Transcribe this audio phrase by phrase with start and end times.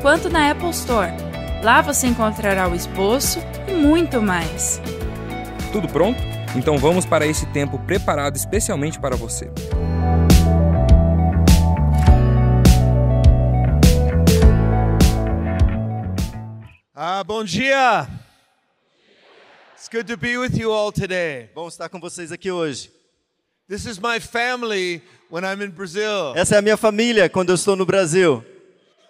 [0.00, 1.12] quanto na Apple Store.
[1.62, 4.80] Lá você encontrará o esboço e muito mais.
[5.72, 6.20] Tudo pronto?
[6.56, 9.50] Então vamos para esse tempo preparado especialmente para você.
[16.94, 18.08] Ah, bom dia.
[19.76, 21.50] It's good to be with you all today.
[21.54, 22.90] Bom estar com vocês aqui hoje.
[23.68, 26.34] This is my family when I'm in Brazil.
[26.34, 28.44] Essa é a minha família quando eu estou no Brasil.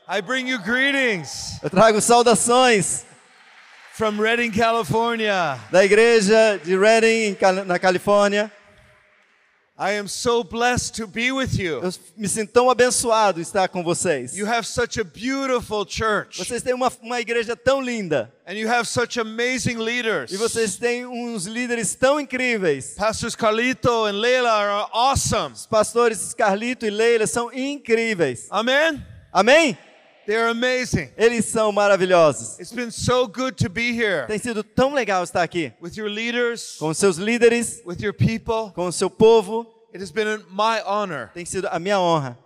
[0.08, 3.04] I bring you greetings Eu trago saudações
[3.94, 5.58] from Redding, California.
[5.70, 8.50] da igreja de Redding, na Califórnia.
[9.80, 11.80] I am so blessed to be with you.
[11.82, 14.36] Eu me sinto tão abençoado estar com vocês.
[14.36, 18.68] You have such a beautiful church Vocês têm uma, uma igreja tão linda and you
[18.68, 20.32] have such amazing leaders.
[20.32, 22.94] e vocês têm uns líderes tão incríveis.
[22.96, 25.52] Pastors Carlito and Leila are awesome.
[25.54, 28.46] Os pastores Carlito e Leila são incríveis.
[28.50, 29.04] Amen.
[29.32, 29.76] Amém?
[30.28, 31.10] They're amazing.
[31.16, 32.58] Eles são maravilhosos.
[32.60, 36.10] It's been so good to be here Tem sido tão legal estar aqui with your
[36.10, 38.70] leaders, com seus líderes, with your people.
[38.74, 39.66] com o seu povo.
[39.94, 41.30] It has been my honor.
[41.32, 42.36] Tem sido a minha honra.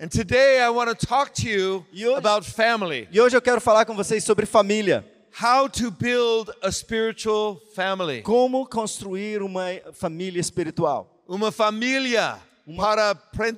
[0.00, 3.06] And today I want to talk to you E hoje- about family.
[3.12, 5.04] E hoje eu quero falar com vocês sobre família.
[5.40, 8.22] How to build a spiritual family.
[8.22, 11.22] Como construir uma família espiritual.
[11.28, 12.36] Uma família
[12.76, 13.56] para pre-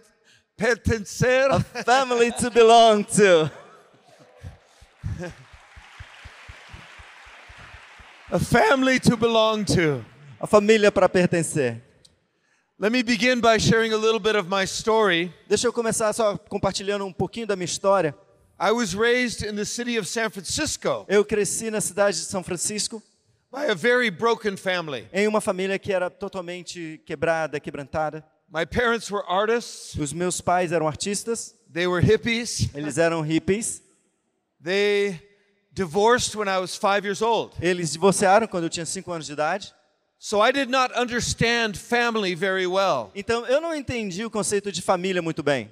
[0.55, 1.51] pertencer.
[1.51, 3.51] A family to belong to.
[8.35, 10.05] A family to belong to.
[10.41, 11.81] A família para pertencer.
[12.77, 15.33] Let me begin by sharing a little bit of my story.
[15.49, 18.13] Deixa eu começar só compartilhando um pouquinho da minha história.
[18.59, 22.43] I was raised in the city of San Francisco Eu cresci na cidade de São
[22.43, 23.01] Francisco
[23.53, 25.07] by a very broken family.
[25.13, 28.25] em uma família que era totalmente quebrada, quebrantada.
[28.53, 32.69] My parents were artists, Os meus pais eram artistas, they were hippies.
[32.75, 33.81] eles eram hippies.
[34.61, 35.21] They
[35.75, 37.55] divorced when I was five years old.
[37.61, 39.75] Eles divorciaram quando eu tinha 5 anos de idade.
[40.19, 43.11] So I did not understand family very well.
[43.15, 45.71] Então eu não entendi o conceito de família muito bem.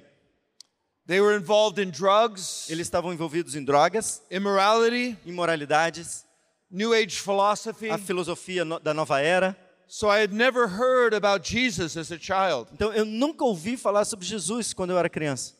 [1.07, 6.23] They were involved in drugs, Eles estavam envolvidos em drogas, immorality, imoralidades,
[6.71, 7.89] New Age philosophy.
[7.89, 9.55] a filosofia no- da nova era.
[9.87, 12.69] So I had never heard about Jesus as a child.
[12.73, 15.53] Então eu nunca ouvi falar sobre Jesus quando eu era criança.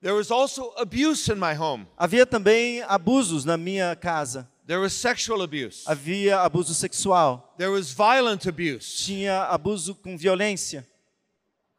[0.00, 1.86] There was also abuse in my home.
[1.98, 4.48] Havia também abusos na minha casa.
[4.66, 5.84] There was sexual abuse.
[5.86, 7.42] Havia abuso sexual.
[7.56, 9.04] There was violent abuse.
[9.04, 10.86] Tinha abuso com violência.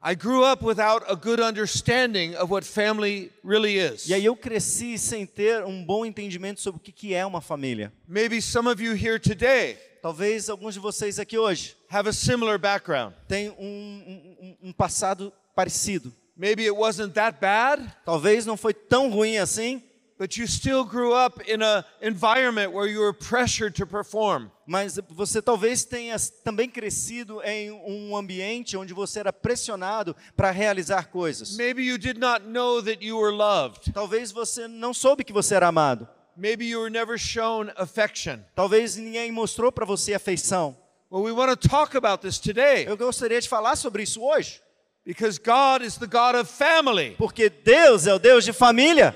[0.02, 4.08] I grew up without a good understanding of what family really is.
[4.08, 7.42] E aí eu cresci sem ter um bom entendimento sobre o que que é uma
[7.42, 7.92] família.
[8.08, 12.58] Maybe some of you here today Talvez alguns de vocês aqui hoje have a similar
[12.58, 13.14] background.
[13.30, 16.14] um, um- um- um passado parecido.
[16.40, 19.84] Maybe it wasn't that bad, Talvez não foi tão ruim assim,
[20.18, 24.50] but you still grew up in an environment where you were pressured to perform.
[24.66, 31.10] mas você talvez tenha também crescido em um ambiente onde você era pressionado para realizar
[31.10, 31.58] coisas.
[31.58, 33.92] Maybe you did not know that you were loved.
[33.92, 36.08] Talvez você não soube que você era amado.
[36.38, 38.40] Maybe you were never shown affection.
[38.56, 40.78] Talvez ninguém mostrou para você afeição.
[41.12, 44.62] Well, we want to talk about this today Eu gostaria de falar sobre isso hoje,
[45.10, 47.16] because God is the God of family.
[47.18, 49.16] porque Deus é o Deus de família.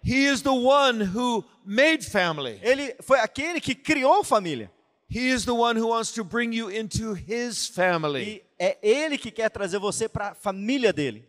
[0.00, 2.60] He is the one who made family.
[2.62, 4.70] Ele foi aquele que criou família.
[5.08, 8.22] He is the one who wants to bring you into his family.
[8.22, 11.28] E é ele que quer trazer você para a família dele.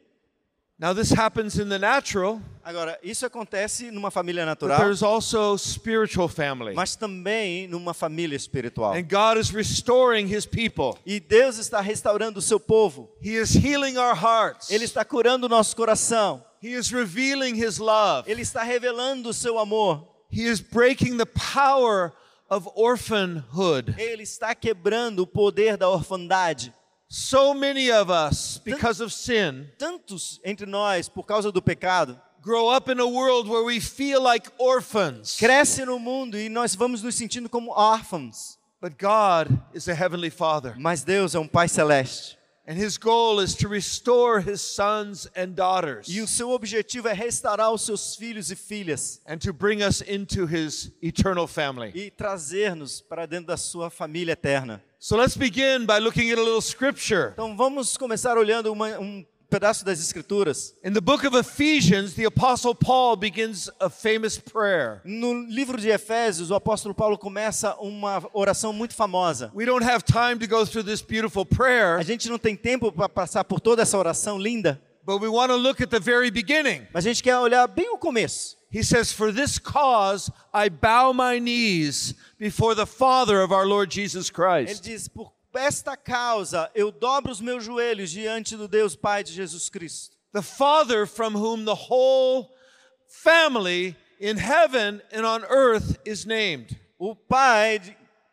[0.78, 5.56] Now, this happens in the natural, Agora, isso acontece numa família but natural, there's also
[5.56, 6.74] spiritual family.
[6.74, 8.94] mas também numa família espiritual.
[8.94, 10.98] And God is restoring his people.
[11.06, 13.10] E Deus está restaurando o seu povo.
[13.22, 14.70] He is healing our hearts.
[14.70, 16.44] Ele está curando o nosso coração.
[16.62, 18.30] He is revealing his love.
[18.30, 20.06] Ele está revelando o seu amor.
[20.30, 22.12] He is breaking the power
[22.50, 23.96] of orphanhood.
[23.98, 26.74] Ele está quebrando o poder da orfandade.
[27.08, 32.70] So many of us, because of sin, Tantos entre nós, por causa do pecado, grow
[32.70, 35.38] up in a world where we feel like orphans.
[35.38, 38.58] cresce no mundo e nós vamos nos sentindo como órfãos.
[38.82, 40.76] But God is a heavenly Father.
[40.78, 42.38] Mas Deus é um Pai celeste.
[42.68, 47.14] And his goal is to restore his sons and daughters E o seu objetivo é
[47.14, 51.92] restaurar os seus filhos e filhas and to bring us into his eternal family.
[51.94, 54.84] e trazer-nos para dentro da sua família eterna.
[55.08, 57.30] So let's begin by looking at a little scripture.
[57.34, 60.74] Então vamos começar olhando uma- um pedaço das escrituras.
[60.84, 65.02] In the book of Ephesians, the apostle Paul begins a famous prayer.
[65.06, 69.52] No livro de Efésios, o apóstolo Paulo começa uma oração muito famosa.
[69.54, 72.92] We don't have time to go through this beautiful A prayer, gente não tem tempo
[72.92, 76.32] para passar por toda essa oração linda, but we want to look at the very
[76.32, 76.88] beginning.
[76.94, 78.56] mas a gente quer olhar bem o começo.
[78.70, 83.90] He says, For this cause I bow my knees before the Father of our Lord
[83.94, 84.84] Jesus Ele Christ.
[84.84, 89.70] diz: Por esta causa eu dobro os meus joelhos diante do Deus Pai de Jesus
[89.70, 90.18] Cristo.
[90.34, 92.50] The Father from whom the whole
[93.08, 96.78] family in heaven and on earth is named.
[97.00, 97.80] O Pai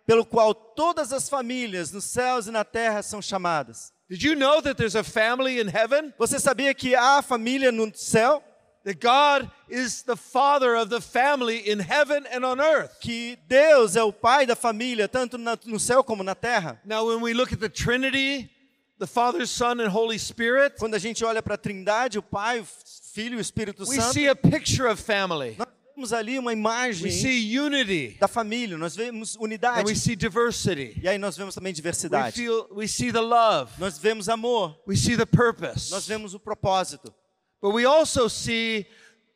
[0.04, 3.92] pelo qual todas as famílias nos céus e na terra são chamadas.
[4.12, 6.12] Did you know that there's a family in heaven?
[6.18, 8.42] Você sabia que há família no céu?
[8.84, 13.00] That God is the Father of the family in heaven and on earth.
[13.00, 16.78] Que Deus é o Pai da família, tanto na- no céu como na terra?
[16.84, 18.50] Now, when we look at the Trinity,
[18.98, 22.60] the Father, Son, and Holy Spirit, Quando a gente olha para a Trindade, o Pai,
[22.60, 22.66] o
[23.14, 25.56] Filho e o Espírito we Santo, see a picture of family.
[25.94, 29.96] Vemos ali uma imagem We see unity da família, nós vemos and we unidade.
[29.96, 30.98] see diversity.
[31.02, 32.36] E aí nós vemos também We, diversidade.
[32.36, 33.72] feel, we see the love.
[33.78, 35.90] Nós vemos amor, We see the purpose.
[35.90, 37.12] nós vemos o propósito.
[37.60, 38.86] But we also see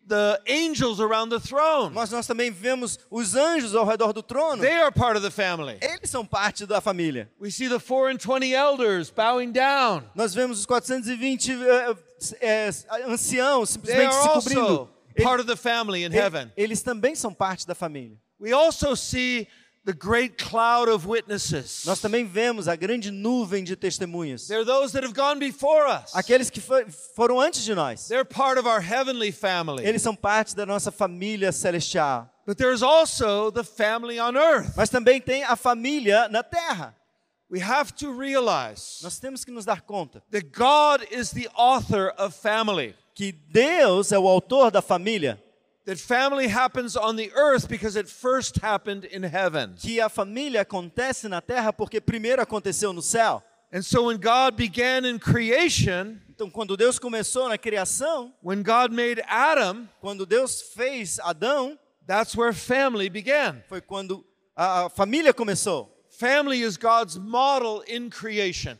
[0.08, 1.92] the angels around the throne.
[1.94, 4.62] Mas nós também vemos os anjos ao redor do trono.
[4.62, 5.78] They are part of the family.
[5.80, 7.30] Eles são parte da família.
[7.40, 10.04] We see the four and twenty elders bowing down.
[10.14, 11.96] Nós vemos os 420 eh,
[12.40, 12.70] eh,
[13.06, 14.95] anciãos simplesmente se cobrindo.
[15.22, 16.50] Part of the family in heaven.
[16.56, 18.16] Eles também são parte da família.
[18.38, 19.46] We also see
[19.84, 21.84] the great cloud of witnesses.
[21.86, 24.46] Nós também vemos a grande nuvem de testemunhas.
[24.48, 26.14] They're those that have gone before us.
[26.14, 26.84] Aqueles que fo-
[27.14, 28.08] foram antes de nós.
[28.08, 29.84] They're part of our heavenly family.
[29.86, 32.28] Eles são parte da nossa família celestial.
[32.46, 34.76] But there's also the family on earth.
[34.76, 36.94] Mas também tem a família na terra.
[37.48, 42.12] We have to realize Nós temos que nos dar conta that God is the author
[42.18, 42.94] of family.
[43.16, 45.42] Que Deus é o autor da família,
[45.86, 49.74] That family happens on the earth because it first happened in heaven.
[49.76, 53.42] que a família acontece na terra porque primeiro aconteceu no céu.
[53.72, 58.92] And so when God began in creation, Então, quando Deus começou na criação, when God
[58.92, 63.62] made Adam, quando Deus fez Adão, that's where family began.
[63.68, 64.24] foi quando
[64.56, 65.88] a a família começou.
[66.18, 68.76] Family is God's model in creation.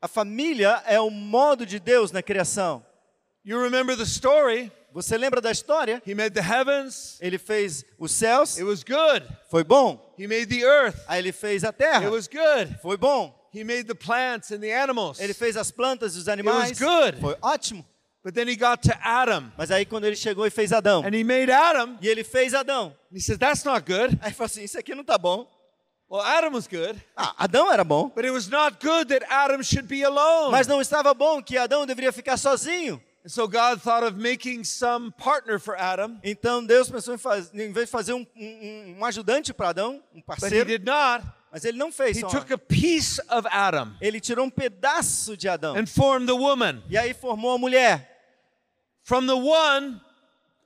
[0.00, 2.84] A família é o modo de Deus na criação.
[3.44, 4.70] You remember the story?
[4.94, 6.02] Você lembra da história?
[6.06, 9.26] He made the heavens, Ele fez os céus, it was good.
[9.50, 9.98] foi bom.
[10.18, 12.78] He made the earth, Aí ele fez a terra, it was good.
[12.82, 13.34] foi bom.
[13.54, 15.18] He made the plants and the animals.
[15.18, 17.18] Ele fez as plantas e os animais, good.
[17.20, 17.84] foi ótimo.
[18.24, 21.12] But then he got to Adam, Mas aí quando ele chegou e fez Adão, and
[21.14, 24.16] he made Adam, e ele fez Adão, and he That's not good.
[24.20, 25.50] aí ele falou assim, isso aqui não tá bom.
[26.08, 29.62] Well, Adam was good, Ah, Adão era bom, but it was not good that Adam
[29.62, 30.52] should be alone.
[30.52, 33.02] mas não estava bom que Adão deveria ficar sozinho.
[33.24, 37.50] And so God thought of making some partner for Adam, Então Deus pensou em, faz,
[37.54, 40.84] em vez de fazer um, um- um ajudante para Adão, um but he parceiro, did
[40.84, 41.24] not.
[41.52, 42.28] mas ele não fez He só.
[42.28, 46.82] took a piece of Adam Ele tirou um pedaço de Adão and formed the woman.
[46.90, 48.08] e aí formou a mulher.
[49.04, 50.00] From the one,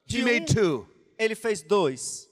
[0.09, 0.89] he De made um- two.
[1.19, 2.27] Ele fez dois.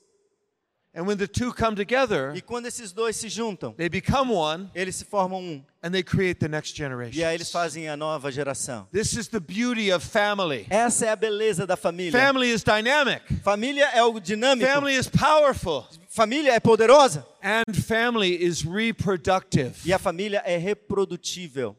[0.97, 4.71] And when the two come together, E quando esses dois se juntam, they become one
[4.75, 5.65] eles se formam um.
[5.83, 7.21] and they create the next E aí generation.
[7.35, 8.87] eles fazem a nova geração.
[8.93, 10.67] This is the beauty of family.
[10.71, 12.13] Essa é a beleza da família.
[12.13, 13.23] Family is dynamic.
[13.43, 14.71] Família é algo dinâmico.
[14.71, 15.85] Family is powerful.
[16.09, 17.27] Família é poderosa.
[17.43, 19.75] And family is reproductive.
[19.85, 21.77] E a família é reprodutível.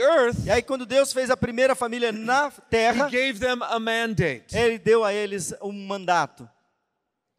[0.00, 3.78] Earth, E aí quando Deus fez a primeira família na He terra, gave them a
[3.80, 4.54] mandate.
[4.56, 6.48] ele deu a eles um mandato.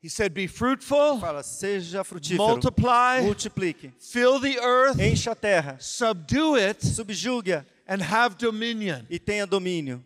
[0.01, 5.77] He said, Be fruitful, Fala, seja frutífero, multiply, multiplique, fill the earth, encha a terra,
[5.79, 9.05] subdue it, subjugue and have dominion.
[9.09, 10.03] e tenha domínio.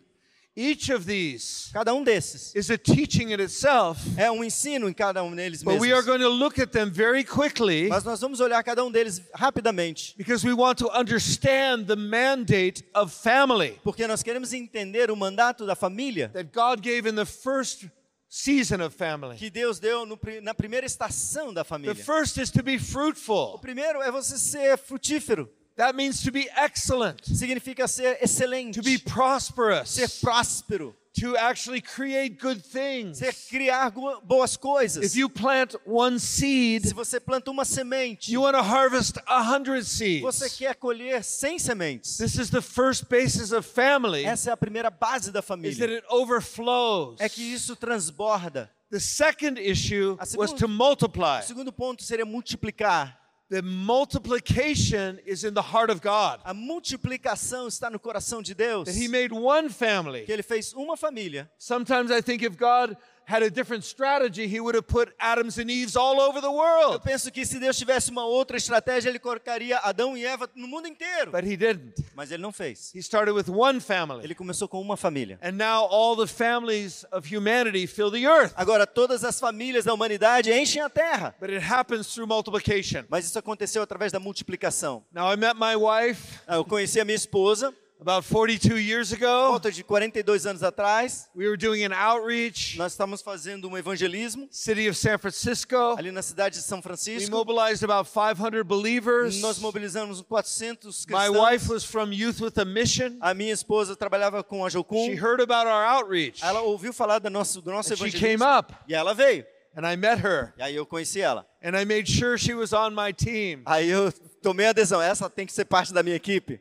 [0.56, 4.92] Each of these Cada um desses is a teaching in itself, é um ensino em
[4.94, 6.06] cada um deles but we are mesmos.
[6.06, 10.14] going to look at them very quickly Mas nós vamos olhar cada um deles rapidamente,
[10.16, 15.66] because we want to understand the mandate of family porque nós queremos entender o mandato
[15.66, 17.88] da família that God gave in the first
[18.28, 19.36] season of family.
[19.36, 21.94] que Deus deu no na primeira estação da The família.
[21.96, 23.58] first is to be O fruitful.
[23.58, 25.50] primeiro é você ser frutífero.
[25.76, 31.80] That means to be excellent, significa ser excelente, to be prosperous, ser próspero, to actually
[31.80, 33.18] create good things.
[33.18, 33.90] ser criar
[34.24, 35.02] boas coisas.
[35.04, 39.42] If you plant one seed, Se você planta uma semente, you want to harvest a
[39.42, 40.56] hundred você seeds.
[40.56, 42.16] quer colher 100 sementes.
[42.18, 45.46] This is the first basis of family, Essa é a primeira base da is that
[45.46, 45.84] família.
[45.98, 47.16] it overflows.
[47.20, 48.70] É que isso transborda.
[48.90, 51.40] The second issue was to multiply.
[51.40, 53.18] O segundo ponto seria multiplicar.
[53.50, 56.40] The multiplication is in the heart of God.
[56.44, 58.86] A multiplicação está no coração de Deus.
[58.86, 60.24] That He made one family.
[60.24, 61.50] Que ele fez uma família.
[61.58, 65.70] Sometimes I think if God had a different strategy, He would have put Adams and
[65.70, 67.00] Eves all over the Eu world.
[67.04, 70.86] penso que se Deus tivesse uma outra estratégia, ele colocaria Adão e Eva no mundo
[70.88, 71.30] inteiro.
[71.30, 71.94] But He didn't.
[72.14, 72.92] Mas ele não fez.
[72.94, 74.22] He started with one family.
[74.24, 75.38] Ele começou com uma família.
[75.42, 78.52] And now all the families of humanity fill the earth.
[78.56, 81.34] Agora todas as famílias da humanidade enchem a terra.
[81.40, 83.04] But it happens through multiplication.
[83.08, 85.02] Mas isso aconteceu através da multiplicação.
[85.12, 89.24] Now, I met my wife Ah, Eu conheci a minha esposa, about 42 years ago.
[89.50, 91.28] volta de 42 anos atrás.
[91.34, 95.76] We were doing an outreach, Nós estávamos fazendo um evangelismo city of San Francisco.
[95.96, 97.30] ali na cidade de São We Francisco.
[97.30, 99.40] mobilized about 500 believers.
[99.40, 101.36] Nós mobilizamos 400 My cristãos.
[101.50, 103.16] wife was from Youth with a Mission.
[103.20, 105.06] A minha esposa trabalhava com a Jocum.
[105.06, 106.42] She heard about our outreach.
[106.44, 108.58] Ela ouviu falar do nosso, do nosso And she came evangelismo.
[108.58, 109.44] up, E ela veio.
[109.76, 111.44] and I met her, E aí eu conheci ela.
[111.62, 113.62] and I made sure she was on my team.
[113.66, 116.60] Aí eu tomei a decisão, essa tem que ser parte da minha equipe.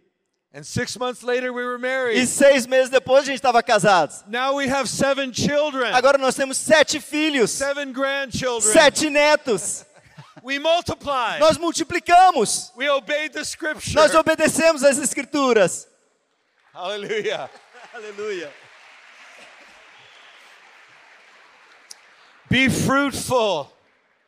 [0.56, 2.28] And six months later, we were E married.
[2.28, 4.24] seis meses depois a gente estava casados.
[4.28, 8.72] Now we have seven children, Agora nós temos sete filhos, seven grandchildren.
[8.72, 9.86] sete netos.
[10.44, 11.40] We multiplied.
[11.40, 12.72] Nós multiplicamos.
[12.76, 13.96] We obeyed the scripture.
[13.96, 15.88] Nós obedecemos as escrituras.
[16.74, 17.50] Hallelujah.
[17.96, 18.52] Aleluia.
[22.50, 23.72] Be fruitful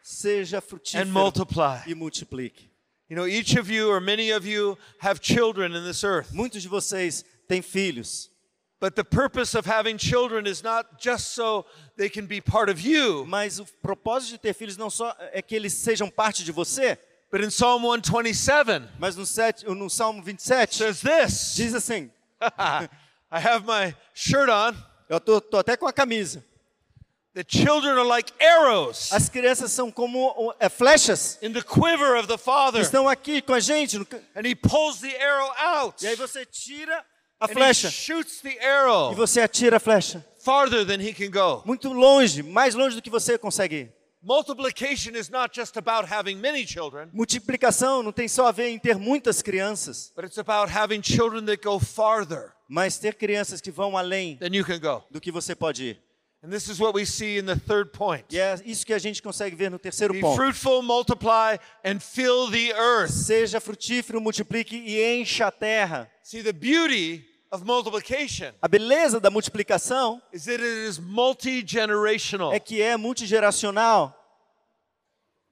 [0.02, 1.82] Seja and frutífero multiply.
[1.86, 2.70] e multiplique.
[3.10, 6.32] You know, each of you or many of you have children in this earth.
[6.34, 8.30] Muitos de vocês têm filhos,
[8.80, 11.66] But the purpose of having children is not just so
[11.98, 13.26] they can be part of you.
[13.26, 16.98] mas o propósito de ter filhos não só é que eles sejam parte de você,
[17.32, 22.10] But in Psalm 127, mas no, sete, no Salmo 27 it says this diz assim:
[23.32, 24.76] I have my shirt on.
[25.10, 26.44] eu tô, tô até com a camisa.
[27.36, 32.28] The children are like arrows As crianças são como é, flechas, in the quiver of
[32.30, 32.82] the Father.
[32.82, 33.98] estão aqui com a gente.
[33.98, 36.02] no And He pulls the arrow out.
[36.02, 37.04] E aí você tira
[37.38, 41.14] a And He flecha shoots the e arrow você atira a flecha farther than He
[41.14, 41.62] can go.
[41.66, 43.94] muito longe, mais longe do que você consegue ir.
[44.22, 48.80] Multiplication is not just about having many children, Multiplicação não tem só a ver em
[48.80, 53.70] ter muitas crianças, but it's about having children that go farther mas ter crianças que
[53.70, 55.04] vão além than you can go.
[55.12, 56.05] do que você pode ir.
[56.46, 58.26] And this is what we see in the third point.
[58.32, 60.36] E é isso que a gente consegue ver no terceiro Be ponto.
[60.36, 63.10] fruitful, multiply, and fill the earth.
[63.10, 66.08] Seja frutífero, multiplique e encha a terra.
[66.22, 72.54] See, the beauty of multiplication A beleza da multiplicação is that it is multi generational.
[72.54, 74.14] é que é multigeracional.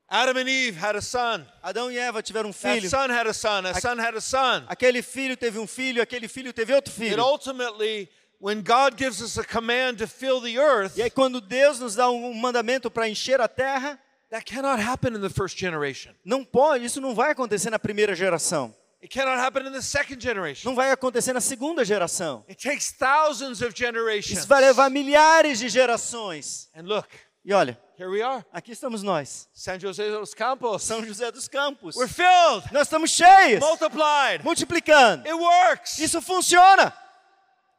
[0.07, 1.43] Adam and Eve had a son.
[1.63, 2.87] Adão e Eva tiveram um That filho.
[2.89, 3.65] son had a son.
[3.65, 4.63] A son had a son.
[4.67, 7.23] Aquele filho teve um filho, aquele filho teve outro It filho.
[7.23, 8.07] ultimately,
[8.43, 11.95] when God gives us a command to fill the earth, E aí quando Deus nos
[11.95, 13.97] dá um mandamento para encher a terra,
[14.29, 16.11] that cannot happen in the first generation.
[16.25, 18.75] não pode, isso não vai acontecer na primeira geração.
[19.01, 20.69] It cannot happen in the second generation.
[20.69, 22.43] Não vai acontecer na segunda geração.
[22.49, 24.45] It takes thousands of Isso generations.
[24.45, 26.69] vai levar milhares de gerações.
[26.75, 27.07] And look,
[27.45, 30.83] E olha, here we are, aqui estamos nós, San Jose dos Campos.
[30.83, 31.95] São José dos Campos.
[31.97, 34.41] We're filled, Nós estamos cheios, multiplied.
[34.43, 35.27] multiplicando.
[35.27, 35.99] It works.
[35.99, 36.93] Isso funciona.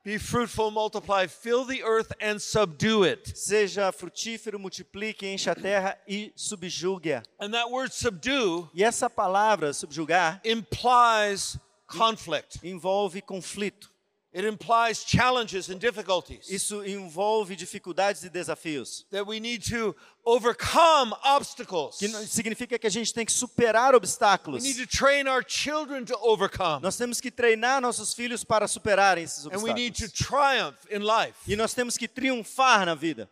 [0.04, 3.32] Be fruitful, multiply, fill the earth and subdue it.
[3.34, 7.23] Seja frutífero, multiplique, encha a terra e subjugue-a.
[7.40, 12.58] And that word subdue E essa palavra, subjugar, implies conflict.
[12.62, 13.93] envolve conflito.
[14.36, 16.50] It implies challenges and difficulties.
[16.50, 19.06] Isso envolve dificuldades e desafios.
[19.12, 21.98] that we need to overcome obstacles.
[21.98, 24.62] Que significa que a gente tem que superar We obstáculos.
[24.64, 26.82] need to train our children to overcome.
[26.82, 30.26] Nós temos que treinar nossos filhos para superarem esses And we need to obstáculos.
[30.26, 31.38] triumph in life.
[31.46, 33.30] E nós temos que triunfar na vida.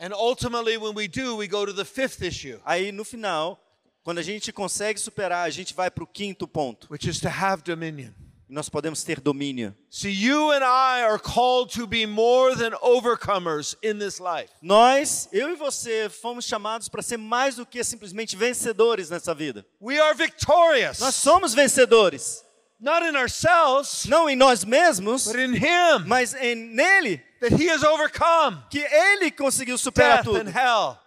[0.00, 3.56] And ultimately, when we do, we go to the fifth issue, Aí no final,
[4.02, 6.88] quando a gente consegue superar, a gente vai para o quinto ponto.
[6.90, 8.12] which is to have dominion.
[8.50, 9.72] E nós podemos ter domínio.
[9.88, 14.50] See, you and I are called to be more than overcomers in this life.
[14.60, 19.64] Nós, eu e você, fomos chamados para ser mais do que simplesmente vencedores nessa vida.
[19.80, 22.44] We are victorious, Nós somos vencedores,
[22.80, 26.04] not in ourselves, não em nós mesmos, but in Him.
[26.06, 27.22] mas em nele.
[27.40, 30.38] That he has overcome que ele conseguiu superar tudo.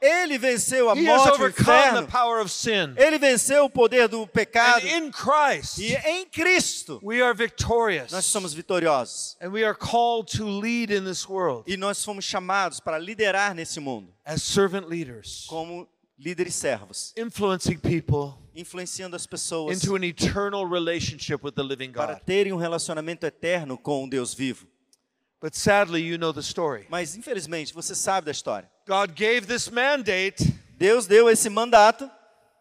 [0.01, 2.07] Ele venceu a He morte, o overcome the inferno.
[2.07, 2.93] power of sin.
[2.97, 4.85] Ele venceu o poder do And pecado.
[4.87, 8.11] in Christ, E em Cristo we are victorious.
[8.11, 9.37] nós somos vitoriosos.
[9.41, 13.53] And we are called to lead in this world E nós fomos chamados para liderar
[13.53, 15.87] nesse mundo as servant leaders, como
[16.17, 22.15] líderes servos, influencing people influenciando as pessoas into an eternal relationship with the living para
[22.19, 24.67] terem um relacionamento eterno com o Deus vivo.
[25.43, 26.85] But sadly, you know the story.
[26.89, 28.69] Mas infelizmente, você sabe da história.
[28.87, 30.37] God gave this mandate,
[30.77, 32.09] Deus deu esse mandato,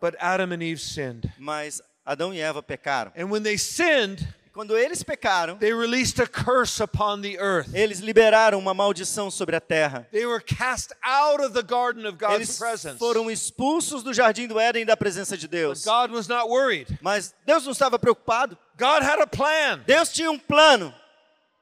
[0.01, 1.33] but Adam and Eve sinned.
[1.39, 3.13] mas Adão e Eva pecaram.
[3.17, 7.73] And when they sinned, E quando eles pecaram, they released a curse upon the earth.
[7.73, 10.09] eles liberaram uma maldição sobre a terra.
[10.11, 12.99] They were cast out of the garden of God's Eles presence.
[12.99, 15.85] foram expulsos do jardim do Éden da presença de But Deus.
[15.85, 16.99] God was not worried.
[17.01, 18.59] Mas Deus não estava preocupado.
[18.77, 19.79] God had a plan.
[19.87, 20.93] Deus tinha um plano.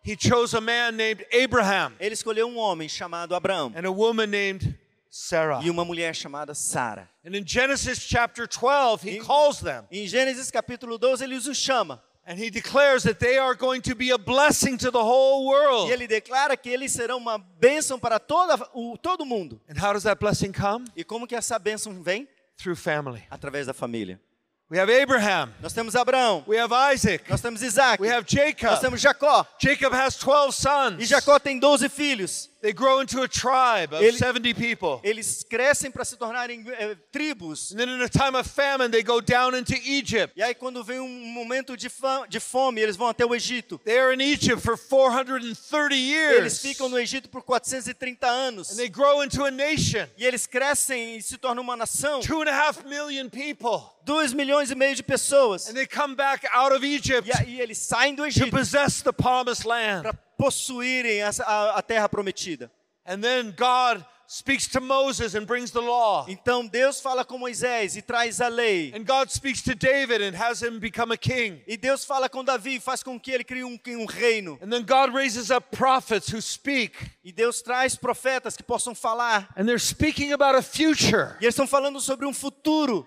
[0.07, 4.27] He chose a man named Abraham Ele escolheu um homem chamado Abraão and a woman
[4.29, 4.79] named
[5.11, 5.61] Sarah.
[5.63, 7.09] e uma mulher chamada Sara.
[7.25, 11.45] And in Genesis chapter 12, he In- calls them Em Gênesis capítulo 12, ele os
[11.59, 12.01] chama.
[12.27, 15.47] and he declares that they are going to be a blessing to the whole E
[15.49, 15.93] world.
[15.93, 19.61] ele declara que eles serão uma bênção para toda, o, todo mundo.
[19.69, 20.85] And how does that blessing come?
[20.97, 22.29] E como que essa bênção vem?
[22.57, 23.23] Through family.
[23.31, 24.21] Através da família.
[24.71, 28.31] We have Abraham, Nós temos Abraão, we have Isaac, nós temos Isaac, we have nós
[28.31, 28.81] Jacob.
[28.81, 29.45] temos Jacó.
[29.61, 31.09] Jacob has 12 E sons.
[31.09, 32.49] Jacó tem 12 filhos.
[32.63, 35.01] They grow into a tribe of Ele- 70 people.
[35.03, 37.73] Eles crescem para se tornarem eh, tribos.
[37.73, 40.35] And then in a time of famine, they go down into Egypt.
[40.37, 41.89] E aí, quando vem um momento de,
[42.29, 43.79] de fome, eles vão até o Egito.
[43.85, 46.59] They are in Egypt for 430 Eles years.
[46.61, 48.73] ficam no Egito por 430 anos.
[48.73, 50.07] And they grow into a nation.
[50.19, 52.21] E eles crescem e se tornam uma nação.
[52.21, 53.81] Two and a half million people.
[54.05, 55.69] 2 milhões e meio de pessoas.
[55.69, 59.03] And they come back out of Egypt E aí eles saem do to Egito possess
[59.03, 60.03] the promised land.
[60.03, 62.71] para possuírem essa- a, a terra prometida.
[63.07, 66.25] And then God speaks to Moses and brings the law.
[66.29, 68.93] Então Deus fala com Moisés e traz a lei.
[68.95, 71.61] And God speaks to David and has him become a king.
[71.67, 74.59] E Deus fala com Davi e faz com que ele crie um, um reino.
[74.63, 76.95] And then God raises up prophets who speak.
[77.25, 79.49] E Deus traz profetas que possam falar.
[79.57, 83.07] And they're speaking about a future E eles estão falando sobre um futuro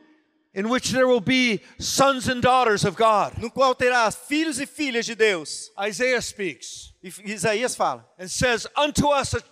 [0.54, 3.38] in which there will be sons and daughters of God.
[3.38, 5.72] no qual terá filhos e filhas de Deus.
[5.88, 8.10] Isaiah speaks E Isaías fala.
[8.18, 9.44] and says, Unto us a,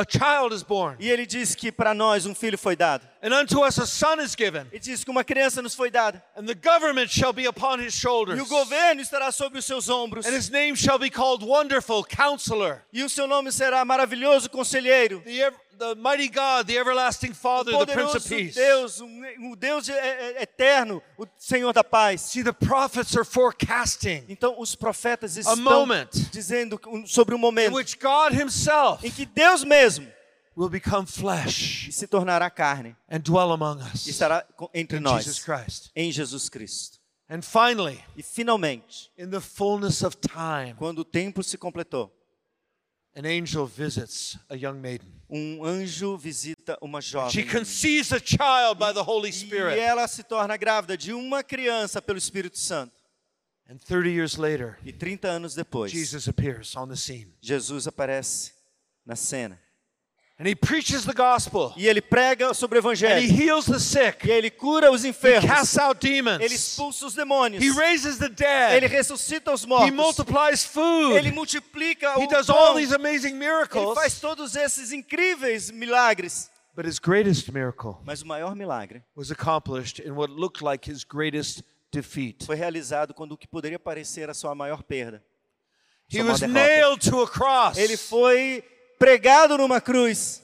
[0.00, 3.08] a child is born, E ele diz que para nós um filho foi dado.
[3.22, 6.22] And unto us a son is given, Ele diz que uma criança nos foi dada.
[6.36, 8.38] and the government shall be upon his shoulders.
[8.38, 10.26] E o governo estará sobre os seus ombros.
[10.26, 15.22] And his name shall be called Wonderful Counselor, E o seu nome será maravilhoso conselheiro.
[15.24, 18.54] the, the mighty God, the everlasting Father, the Prince of Peace.
[18.54, 19.92] Deus, o Deus de-
[20.38, 22.20] eterno, o Senhor da paz.
[22.20, 25.86] See, the prophets are forecasting Então os profetas estão
[26.30, 30.06] dizendo sobre um in momento which God Himself em que Deus mesmo
[30.56, 35.02] will become flesh se tornará carne and dwell among e us estará co- entre in
[35.02, 35.90] nós, Jesus Christ.
[35.94, 36.98] em Jesus Cristo.
[37.28, 42.10] And finally, E finalmente, in the fullness of time, quando o tempo se completou,
[43.14, 45.08] an angel visits a young maiden.
[45.28, 47.46] um anjo visita uma She jovem.
[47.46, 49.78] conceives a child by the Holy E Spirit.
[49.78, 52.92] ela se torna grávida de uma criança pelo Espírito Santo.
[53.68, 57.32] And 30 years later, E 30 anos depois, Jesus appears on the scene.
[57.40, 58.52] Jesus aparece
[59.06, 59.56] na cena.
[61.76, 63.42] E ele prega sobre o And he evangelho.
[63.42, 64.26] heals the sick.
[64.26, 65.44] E ele cura os He enfermos.
[65.50, 66.00] casts out
[66.40, 67.62] Ele expulsa os demônios.
[67.62, 68.28] He raises the
[68.76, 70.26] Ele ressuscita os He mortos.
[71.16, 72.56] Ele multiplica He o does pão.
[72.56, 76.50] all these amazing Ele faz todos esses incríveis milagres.
[76.74, 81.04] But his greatest miracle Mas o maior milagre was accomplished in what looked like his
[81.04, 82.46] greatest defeat.
[82.46, 85.22] foi realizado quando o que poderia parecer a sua maior perda.
[86.10, 87.76] He was nailed to a cross.
[87.76, 88.64] Ele foi
[89.00, 90.42] pregado numa cruz.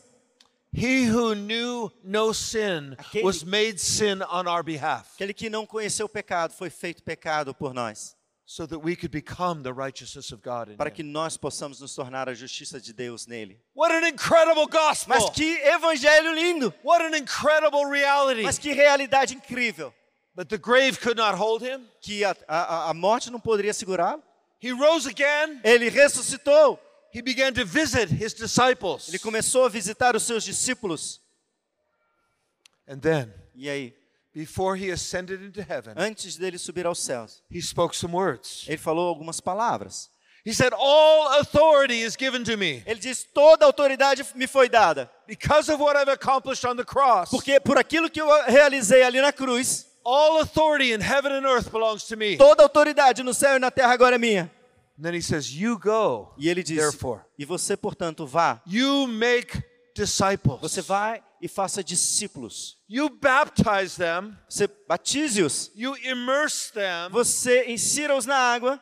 [0.72, 5.64] He who knew no sin Aquele- was made sin on our behalf Aquele que não
[5.64, 8.14] conheceu pecado foi feito pecado por nós,
[8.44, 11.94] so that we could become the righteousness of God in para que nós possamos nos
[11.94, 13.58] tornar a justiça de Deus nele.
[13.74, 15.14] What an incredible gospel!
[15.14, 16.74] Mas que evangelho lindo!
[16.82, 18.42] What an incredible reality!
[18.42, 19.94] Mas que realidade incrível!
[20.34, 21.86] But the grave could not hold him.
[22.02, 24.22] Que a, a, a morte não poderia segurá-lo.
[24.62, 25.60] He rose again.
[25.64, 26.78] Ele ressuscitou.
[27.16, 29.08] He began to visit his disciples.
[29.08, 31.20] Ele começou a visitar os seus discípulos.
[32.86, 33.94] And then, E aí,
[34.34, 38.66] before he ascended into heaven, antes dele subir aos céus, he spoke some words.
[38.68, 40.10] ele falou algumas palavras.
[40.44, 45.10] He said, All authority is given to me Ele diz: Toda autoridade me foi dada.
[45.26, 47.30] because of what I've accomplished on the cross.
[47.30, 51.70] Porque por aquilo que eu realizei ali na cruz, All authority in heaven and earth
[51.72, 52.36] belongs to me.
[52.36, 54.48] toda autoridade no céu e na terra agora é minha.
[54.98, 57.20] And then he says, You go, E ele diz: therefore.
[57.38, 58.60] E você, portanto, vá.
[58.66, 59.62] You make
[59.94, 60.60] disciples.
[60.60, 62.78] Você vai e faça discípulos.
[62.88, 64.36] You baptize them.
[64.48, 65.70] Você batize-os.
[65.74, 68.80] You immerse them Você insira-os na água,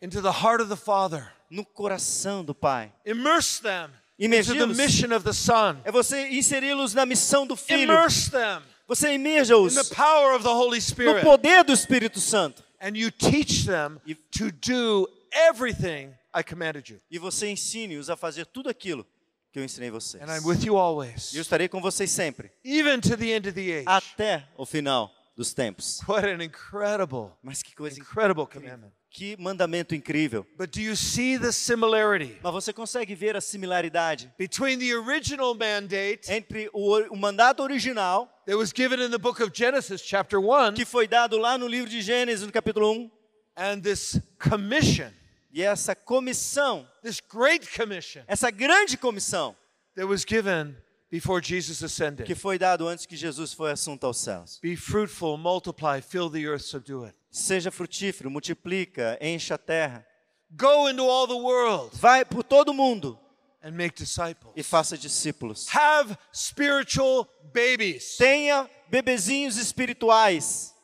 [0.00, 1.32] into the heart of the Father.
[1.50, 2.92] no coração do Pai.
[3.04, 4.76] Immerse them into the Imergi-los.
[4.76, 5.76] mission of the Son.
[5.84, 7.82] É você inseri-los na missão do Filho.
[7.92, 12.62] Immerse them Você in imerja-os the power of the Holy no poder do Espírito Santo.
[12.80, 17.00] And you teach them E- to do everything I commanded you.
[17.10, 19.06] E você ensine-os a fazer tudo aquilo
[19.52, 20.22] que eu ensinei vocês.
[20.22, 23.48] And I'm with you always, E eu estarei com vocês sempre, even to the end
[23.48, 23.84] of the age.
[23.86, 26.00] até o final dos tempos.
[26.08, 28.92] What an incredible, Mas que coisa incredible commandment.
[29.10, 30.46] Que mandamento incrível.
[30.56, 35.54] But do you see the similarity Mas você consegue ver a similaridade between the original
[35.54, 40.38] mandate entre o, o mandato original, that was given in the book of Genesis, chapter
[40.40, 43.10] 1, que foi dado lá no livro de Gênesis, no capítulo 1,
[43.58, 45.10] and this commission,
[45.52, 49.54] e essa comissão, this great commission essa grande comissão
[49.94, 50.74] that was given
[51.10, 52.26] before Jesus ascended?
[52.26, 54.58] que foi dado antes que Jesus foi assunto aos céus.
[54.62, 57.14] Be fruitful, multiply, fill the earth, subdue it.
[57.30, 60.06] Seja frutífero, multiplica, encha a terra.
[60.54, 63.18] Go into all the world Vai por todo mundo
[63.62, 64.52] and make disciples.
[64.56, 65.66] e faça discípulos.
[65.74, 68.16] Have spiritual babies.
[68.16, 70.74] Tenha bebezinhos espirituais.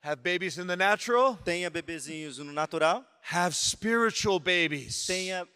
[0.00, 1.36] Have babies in the natural.
[1.44, 3.04] Tenha bebezinhos no natural.
[3.30, 5.06] Have spiritual babies.
[5.06, 5.46] Tenha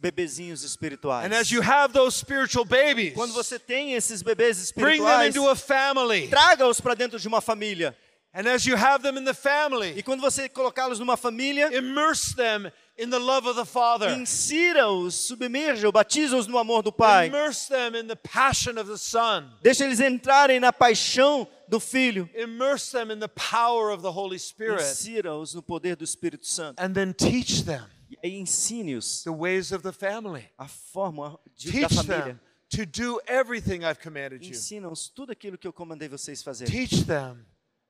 [0.00, 1.24] bebezinhos espirituais.
[1.26, 5.34] And as you have those spiritual babies, Quando você tem esses bebês bring them espirituais,
[5.34, 6.28] into a family.
[6.28, 7.96] traga-os para dentro de uma família.
[8.32, 12.34] And as you have them in the E family, quando você colocá-los numa família, immerse
[12.34, 14.10] them in the love of the Father.
[14.16, 17.26] insira-os, submerja-os, batiza-os no amor do Pai.
[17.28, 19.50] Immerse them in the passion of the Son.
[19.62, 22.28] Deixa eles entrarem na paixão do Filho.
[22.34, 24.82] Immerse them in the power of the Holy Spirit.
[24.82, 26.80] Insira-os no poder do Espírito Santo.
[26.82, 27.84] And then teach them
[28.22, 30.48] E ensine-os the ways of the family.
[30.58, 32.24] a forma de, da família.
[32.24, 34.52] them to do everything I've commanded you.
[34.52, 36.72] Ensina-os tudo aquilo que eu comandei vocês fazerem.
[36.72, 37.44] Teach them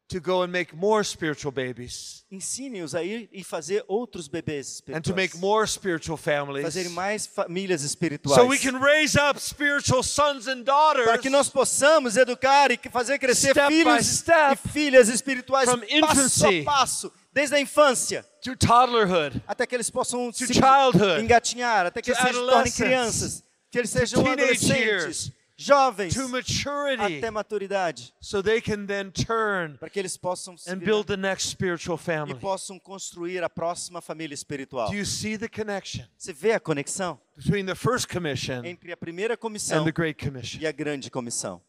[0.08, 5.00] to go and make more spiritual babies Ensine-os a ir e fazer outros bebês and
[5.00, 5.40] to make espirituais.
[5.40, 8.36] more spiritual families Fazerem mais famílias espirituais.
[8.38, 12.78] so we can raise up spiritual sons and daughters para que nós possamos educar e
[12.90, 17.60] fazer crescer Step filhos step, e filhas espirituais from passo infancy a passo, desde a
[17.60, 22.32] infância, to toddlerhood, até que eles possam to se childhood, engatinhar, até que eles se
[22.32, 28.86] tornem crianças, que eles sejam adolescentes, years, jovens, to maturity, até maturidade, so they can
[28.86, 32.34] then turn para que eles possam se and virar build the next spiritual e family.
[32.40, 34.88] possam construir a próxima família espiritual.
[34.90, 38.96] Do you see the connection Você vê a conexão between the first commission entre a
[38.96, 40.60] primeira and comissão the great commission?
[40.60, 41.60] e a grande comissão.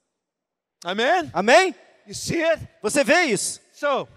[0.84, 1.76] Amém?
[2.08, 2.68] You see it?
[2.82, 3.60] Você vê isso?
[3.74, 4.08] So,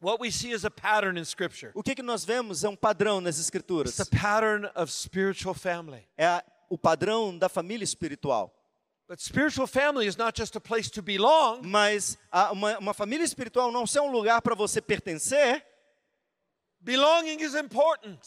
[0.00, 1.72] what we see is a pattern in Scripture.
[1.74, 3.98] O que, que nós vemos é um padrão nas escrituras.
[3.98, 6.06] It's a pattern of spiritual family.
[6.16, 8.54] É a- o padrão da família espiritual.
[11.02, 15.64] Belong, Mas a- uma, uma família espiritual não é um lugar para você pertencer.
[16.80, 18.18] belonging is important,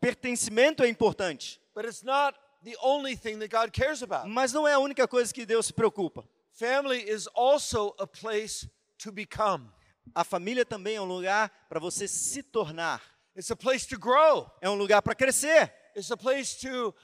[0.00, 4.28] Pertencimento é importante, but it's not the only thing that God cares about.
[4.28, 6.24] mas não é a única coisa que Deus se preocupa.
[6.52, 9.70] Family is also a place to become.
[10.14, 13.00] A família também é um lugar para você se tornar.
[13.36, 14.50] It's a place to grow.
[14.60, 15.72] É um lugar para crescer.
[15.96, 16.94] It's a place to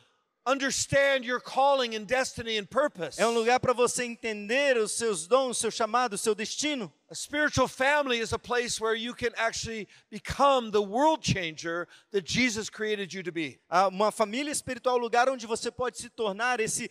[0.49, 3.21] understand your calling and destiny and purpose.
[3.21, 6.91] É um lugar para você entender os seus dons, seu chamado, seu destino.
[7.11, 12.25] A spiritual family is a place where you can actually become the world changer that
[12.27, 13.59] Jesus created you to be.
[13.71, 16.91] Ah, Uma família espiritual é um lugar onde você pode se tornar esse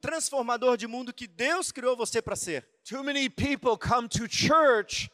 [0.00, 2.66] transformador de mundo que Deus criou você para ser.
[2.84, 5.10] Too many people come to church.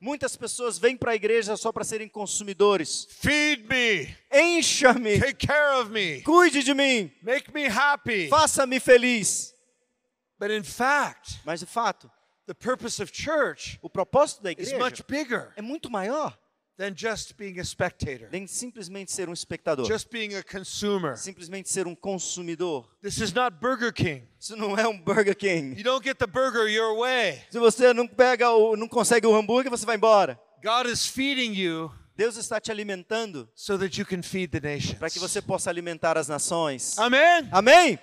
[0.00, 3.06] Muitas pessoas vêm para a igreja só para serem consumidores.
[3.10, 8.28] Feed me, Encha-me, take care of me, cuide de mim, make me happy.
[8.28, 9.52] faça-me feliz.
[10.38, 12.10] But in fact, Mas de fato,
[12.46, 15.52] the purpose of church o propósito da is igreja much bigger.
[15.56, 16.36] é muito maior
[16.76, 21.16] than just being a spectator, nem simplesmente ser um espectador, just being a consumer.
[21.16, 22.86] simplesmente ser um consumidor.
[23.02, 24.28] This is not Burger King.
[24.38, 25.76] Isso não é um Burger King.
[25.76, 27.42] You don't get the burger your way.
[27.50, 30.38] Se você não pega o, não consegue o hambúrguer, você vai embora.
[30.62, 34.98] God is feeding you Deus está te alimentando so that you can feed the nations.
[34.98, 36.98] para que você possa alimentar as nações.
[36.98, 37.48] Amen.
[37.52, 37.98] Amém?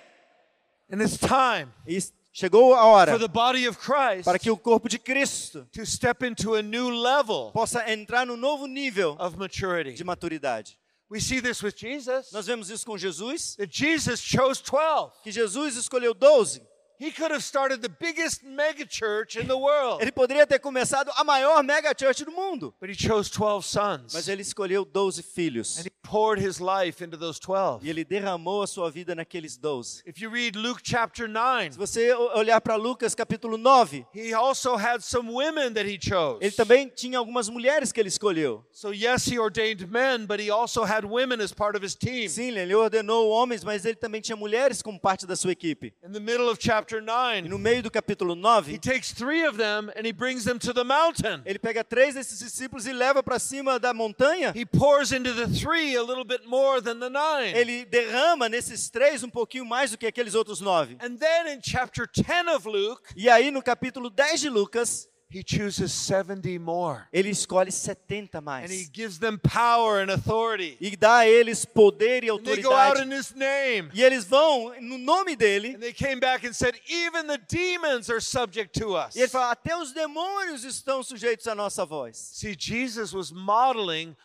[0.90, 1.98] And it's time E
[2.34, 5.86] chegou a hora for the body of Christ para que o corpo de Cristo to
[5.86, 9.92] step into a new level possa entrar no novo nível of maturity.
[9.94, 10.76] de maturidade.
[11.10, 12.32] We see this with Jesus.
[12.32, 16.60] Nós vemos isso com Jesus, That Jesus chose 12 que Jesus escolheu 12
[16.98, 20.00] He could have started the biggest mega church in the world.
[20.00, 24.12] Ele poderia ter começado a maior mega church do mundo, But he chose 12 sons.
[24.14, 25.84] mas ele escolheu 12 filhos.
[26.04, 27.80] He poured his life into those 12.
[27.82, 30.02] E ele derramou a sua vida naqueles 12.
[30.06, 34.76] If you read Luke chapter 9, Se você olhar para Lucas capítulo 9, he also
[34.76, 36.38] had some women that he chose.
[36.42, 38.62] ele também tinha algumas mulheres que ele escolheu.
[38.72, 42.28] So, yes, he ordained men, but he also had women as part of his team.
[42.28, 45.94] Sim, ele ordenou homens, mas ele também tinha mulheres como parte da sua equipe.
[46.06, 48.40] In the middle of chapter E 9, no meio do capítulo he
[48.76, 51.40] 9, takes three of them and he brings them to the mountain.
[51.46, 54.52] ele pega três desses discípulos e leva para cima da montanha.
[54.54, 57.54] He pours into the three a little bit more than the nine.
[57.56, 60.96] Ele derrama nesses três um pouquinho mais do que aqueles outros nove.
[61.00, 65.42] And then in chapter 10 of Luke, E aí no capítulo 10 de Lucas, he
[65.46, 67.02] chooses 70 more.
[67.12, 68.90] ele escolhe 70 And he mais.
[68.90, 70.76] gives them power and authority.
[70.80, 73.06] E dá a eles poder e And they go out autoridade.
[73.06, 73.90] in his name.
[73.92, 75.74] E eles vão no nome dele.
[75.74, 79.16] And they came back and said, Even the demons are subject to us.
[79.16, 82.16] E ele fala: até os demônios estão sujeitos à nossa voz.
[82.16, 84.16] See, Jesus was modeling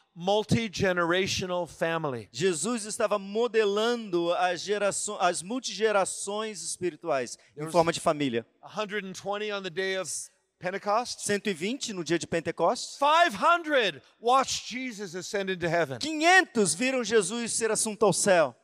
[1.67, 2.29] family.
[2.31, 8.45] Jesus estava modelando as, gerações, as multigerações espirituais em forma de família.
[8.75, 10.09] 120 on the day of
[10.59, 11.21] Pentecost.
[11.25, 12.97] 120 no dia de Pentecostes.
[12.99, 15.97] 500 watched Jesus ascend into heaven.
[15.99, 18.55] 500 viram Jesus ser assunto ao céu.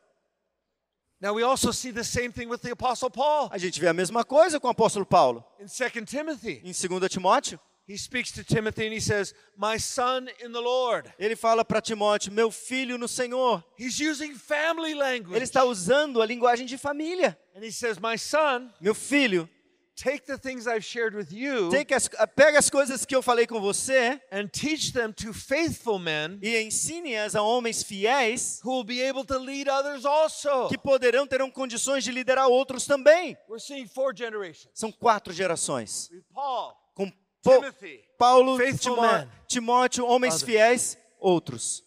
[1.18, 3.94] Now, we also see the same thing with the Apostle Paul A gente vê a
[3.94, 5.42] mesma coisa com o apóstolo Paulo.
[5.58, 6.60] in 2 Timothy.
[6.62, 11.08] Em 2 Timóteo, He speaks to Timothy and he says, My son in the Lord.
[11.18, 13.64] ele fala para Timóteo: Meu filho no Senhor.
[13.78, 15.42] He's using family Ele language.
[15.42, 17.38] está usando a linguagem de família.
[17.54, 19.48] And he says, My son, Meu filho,
[19.96, 23.46] take the things I've shared with you take as- pega as coisas que eu falei
[23.46, 28.84] com você and teach them to faithful men e ensine-as a homens fiéis who will
[28.84, 30.68] be able to lead others also.
[30.68, 33.36] que poderão terão condições de liderar outros também.
[33.48, 34.68] We're seeing four generations.
[34.74, 36.10] São quatro gerações.
[36.12, 37.10] With Paul, Com
[37.42, 39.28] Timothy, Paulo, Faithful Timó- men.
[39.48, 40.44] Timóteo, homens Others.
[40.46, 41.82] fiéis, outros.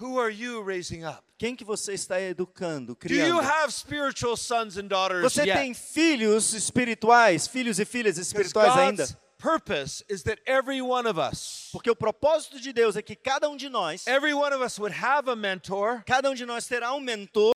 [0.00, 1.22] Who are you raising up?
[1.38, 3.40] Quem que você está educando, Do you criando?
[3.42, 5.58] have spiritual sons and daughters Você yet?
[5.58, 9.06] tem filhos espirituais, filhos e filhas espirituais ainda?
[9.38, 13.48] Purpose is that every one of us, Porque o propósito de Deus é que cada
[13.48, 16.66] um de nós, every one of us would have a mentor, cada um de nós
[16.66, 17.52] terá um mentor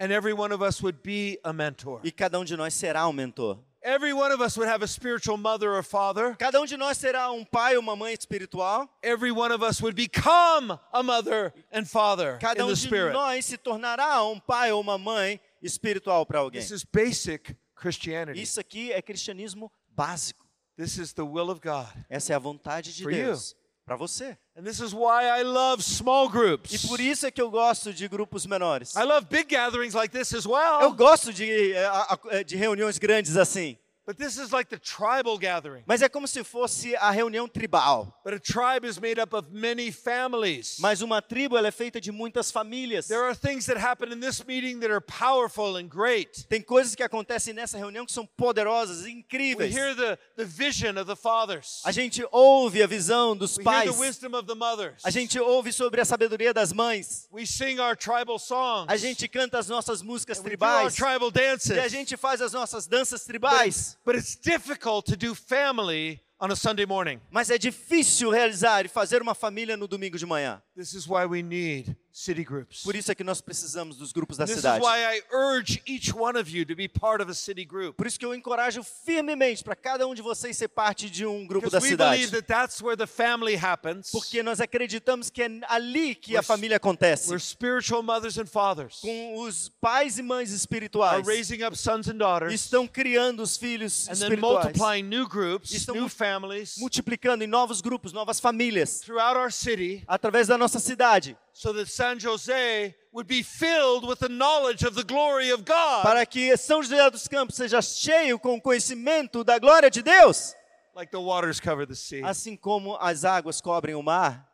[0.00, 2.00] and every one of us would be a mentor.
[2.02, 3.58] e cada um de nós será um mentor.
[3.82, 6.34] Every one of us would have a spiritual mother or father.
[6.36, 8.88] Cada um de nós terá um pai ou uma mãe espiritual.
[9.02, 12.86] Every one of us would become a mother and father Cada in um the de
[12.86, 13.12] spirit.
[13.12, 16.60] nós se tornará um pai ou uma mãe espiritual para alguém.
[16.60, 18.40] This is basic Christianity.
[18.40, 20.44] Isso aqui é cristianismo básico.
[20.76, 21.88] This is the will of God.
[22.08, 23.26] Essa é a vontade de For you.
[23.26, 23.54] Deus
[23.88, 24.36] para você.
[24.54, 26.72] And this is why I love small groups.
[26.74, 28.94] E por isso é que eu gosto de grupos menores.
[28.94, 30.92] I love big gatherings like this as Eu well.
[30.92, 33.78] gosto de, eh, a- de reuniões grandes assim.
[34.08, 35.82] But this is like the tribal gathering.
[35.86, 38.18] Mas é como se fosse a reunião tribal.
[38.24, 40.78] But a tribe is made up of many families.
[40.78, 43.06] Mas uma tribo ela é feita de muitas famílias.
[43.06, 46.46] There are things that happen in this meeting that are powerful and great.
[46.48, 49.76] Tem coisas que acontecem nessa reunião que são poderosas, We incríveis.
[49.76, 51.82] hear the, the vision of the fathers.
[51.84, 53.94] A gente ouve a visão dos We hear pais.
[53.94, 55.02] the wisdom of the mothers.
[55.04, 57.28] A gente ouve sobre a sabedoria das mães.
[57.30, 58.86] We sing our tribal songs.
[58.88, 60.94] A gente canta as nossas músicas And we do our tribais.
[60.94, 61.76] tribal dances.
[61.76, 63.97] E a gente faz as nossas danças tribais.
[64.04, 67.20] But it's difficult to do family on a Sunday morning.
[67.30, 70.62] Mas é difícil realizar e fazer uma família no domingo de manhã.
[70.76, 72.82] This is why we need city groups.
[72.82, 74.84] Por isso é que nós precisamos dos grupos da This is cidade.
[74.84, 77.96] why I urge each one of you to be part of a city group.
[77.96, 81.46] Por isso que eu encorajo firmemente para cada um de vocês ser parte de um
[81.46, 82.42] grupo da Because we believe cidade.
[82.44, 84.10] that that's where the family happens.
[84.10, 87.28] Porque nós acreditamos que é ali que a We're- família acontece.
[87.30, 91.26] Where spiritual mothers and fathers Com os pais e mães are espirituais.
[91.26, 94.64] raising up sons and daughters Estão criando os filhos and then espirituais.
[94.64, 99.00] multiplying new groups, Estão new mu- families Multiplicando em novos grupos, novas famílias.
[99.00, 101.36] throughout our city Através da nossa cidade.
[101.52, 106.02] so that San Jose would be filled with the knowledge of the glory of God
[106.02, 110.54] Para que São José dos Campos seja cheio com o conhecimento da glória de Deus.
[110.94, 112.24] like the waters cover the sea.
[112.24, 114.46] Assim como as águas cobrem o mar.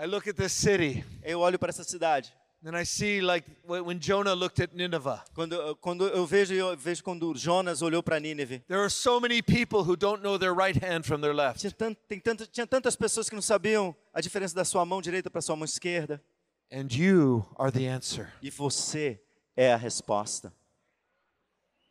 [0.00, 2.32] I look at this city Eu olho para essa cidade.
[2.64, 5.20] And I see like wh- when Jonah looked at Nineveh.
[5.34, 8.60] Quando, quando eu vejo, eu vejo quando Jonas olhou para Nínive.
[8.66, 11.60] There are so many people who don't know their right hand from their left.
[11.60, 15.00] Tinha, tant, tem tanto, tinha tantas pessoas que não sabiam a diferença da sua mão
[15.00, 16.22] direita para sua mão esquerda.
[16.72, 18.32] And you are the answer.
[18.42, 19.20] E você
[19.56, 20.52] é a resposta.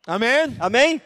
[0.06, 0.56] Amen.
[0.60, 1.00] Amém?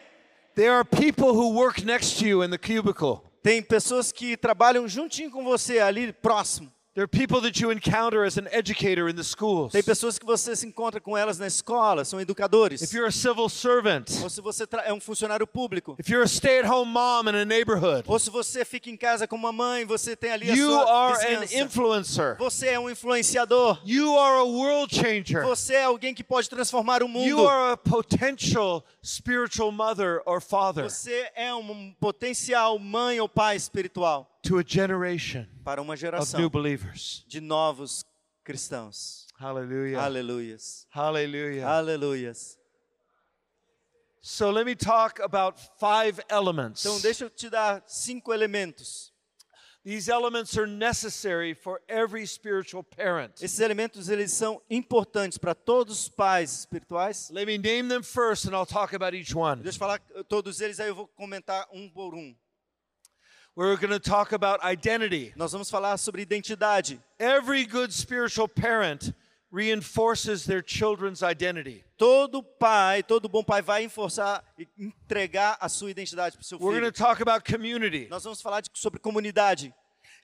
[0.55, 3.21] There are people who work next to you in the cubicle.
[3.41, 6.72] Tem pessoas que trabalham juntinho com você ali próximo.
[6.95, 9.71] There are people that you encounter as an educator in the schools.
[9.71, 12.83] Tem pessoas que você se encontra com elas na escola, são educadores.
[12.83, 15.95] If you're a civil servant, Ou se você é um funcionário público.
[15.97, 19.35] if you're a stay-at-home mom in a neighborhood, Ou se você fica em casa com
[19.35, 22.37] uma mãe, você tem ali a you sua are an influencer.
[22.37, 23.81] Você é um influenciador.
[23.83, 25.43] You are a world changer.
[25.47, 27.47] Você é alguém que pode transformar o You mundo.
[27.47, 34.29] are a potential spiritual mother or father Você é um potencial mãe ou pai espiritual
[35.63, 37.23] para uma of geração new believers.
[37.27, 38.03] de novos
[38.43, 39.27] cristãos.
[39.39, 40.01] Hallelujah.
[40.01, 40.85] Aleluias.
[40.89, 41.67] Hallelujah.
[41.67, 42.57] Aleluias.
[44.21, 46.85] So let me talk about five elements.
[46.85, 49.11] Então, deixa eu te dar cinco elementos.
[49.83, 53.41] These elements are necessary for every spiritual parent.
[53.41, 57.29] Esses elementos eles são importantes para todos os pais espirituais.
[57.31, 59.61] Let me name them first and I'll talk about each one.
[59.61, 62.33] Deixa eu falar todos eles, aí eu vou comentar um por um.
[63.55, 65.31] We're going to talk about identity.
[65.35, 66.99] Nós vamos falar sobre identidade.
[67.19, 69.13] Every good spiritual parent
[69.51, 71.83] reinforces their children's identity.
[71.95, 76.57] Todo pai, todo bom pai vai enforçar e entregar a sua identidade para o seu
[76.57, 76.91] We're going filho.
[76.91, 78.07] to talk about community.
[78.09, 79.71] Nós vamos falar de- sobre comunidade.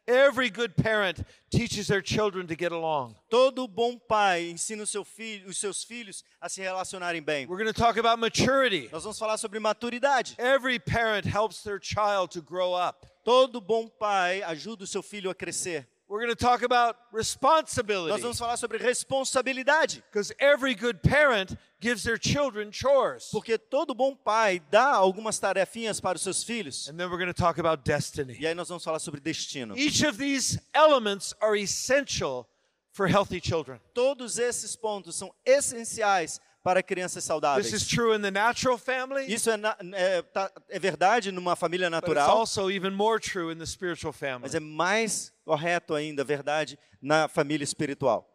[0.09, 3.15] Every good parent teaches their children to get along.
[3.29, 7.45] Todo bom pai ensina seu filho, os seus filhos a se relacionarem bem.
[7.45, 8.89] We're going to talk about maturity.
[8.91, 10.33] Nós vamos falar sobre maturidade.
[10.39, 13.05] Every parent helps their child to grow up.
[13.23, 15.87] Todo bom pai ajuda o seu filho a crescer.
[16.09, 18.19] We're going to talk about Nós responsibility.
[18.19, 20.01] vamos falar sobre responsabilidade.
[20.11, 23.29] Because every good parent gives their children chores.
[23.31, 26.87] Porque todo bom pai dá algumas tarefinhas para os seus filhos.
[26.89, 28.35] And then we're going to talk about destiny.
[28.39, 29.77] E aí nós vamos falar sobre destino.
[29.77, 32.49] Each of these elements are essential
[32.91, 33.79] for healthy children.
[33.93, 37.87] Todos esses pontos são essenciais para crianças This is saudáveis.
[37.87, 42.29] true in the natural family, Isso é, na- é, tá- é verdade numa família natural,
[42.29, 44.41] also even more true in the spiritual family.
[44.43, 48.27] mas é mais correto ainda, verdade, na família espiritual.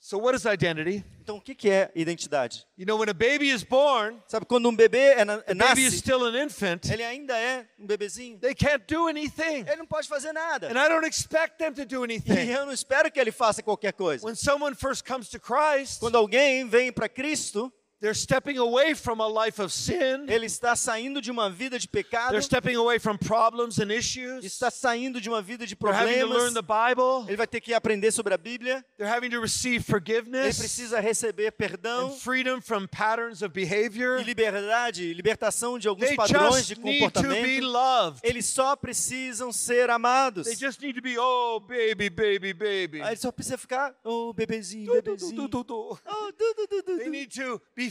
[0.00, 1.04] So, what is identity?
[1.20, 2.64] Então, o que é identidade?
[2.78, 5.82] You know, when a baby is born, Sabe, quando um bebê é na- the baby
[5.82, 6.88] is nasce, still an infant.
[6.90, 8.38] ele ainda é um bebezinho.
[8.38, 9.64] They can't do anything.
[9.66, 10.68] Ele não pode fazer nada.
[10.68, 12.48] And I don't expect them to do E anything.
[12.50, 14.24] eu não espero que ele faça qualquer coisa.
[14.24, 19.20] When someone first comes to Christ, Quando alguém vem para Cristo, they're stepping away from
[19.20, 20.26] a life of sin.
[20.28, 24.44] ele está saindo de uma vida de pecado, They're stepping away from problems and issues.
[24.44, 26.54] está saindo de uma vida de They're having to learn problemas.
[26.54, 27.24] the Bible.
[27.28, 28.84] Ele vai ter que aprender sobre a Bíblia.
[28.96, 34.20] They're having to receive Ele forgiveness precisa receber perdão and freedom from patterns of behavior.
[34.20, 37.66] e liberdade, libertação de alguns They padrões de just need to be comportamento.
[37.66, 38.20] loved.
[38.22, 40.46] Eles só precisam ser amados.
[40.46, 43.02] They just need to be, oh, baby, baby, baby.
[43.02, 45.48] Aí Ele só precisa ficar, oh, bebezinho, Du- du- du- bebezinho.
[45.48, 45.98] du- du.
[46.06, 47.87] Oh, du, du, du, du, They need to be.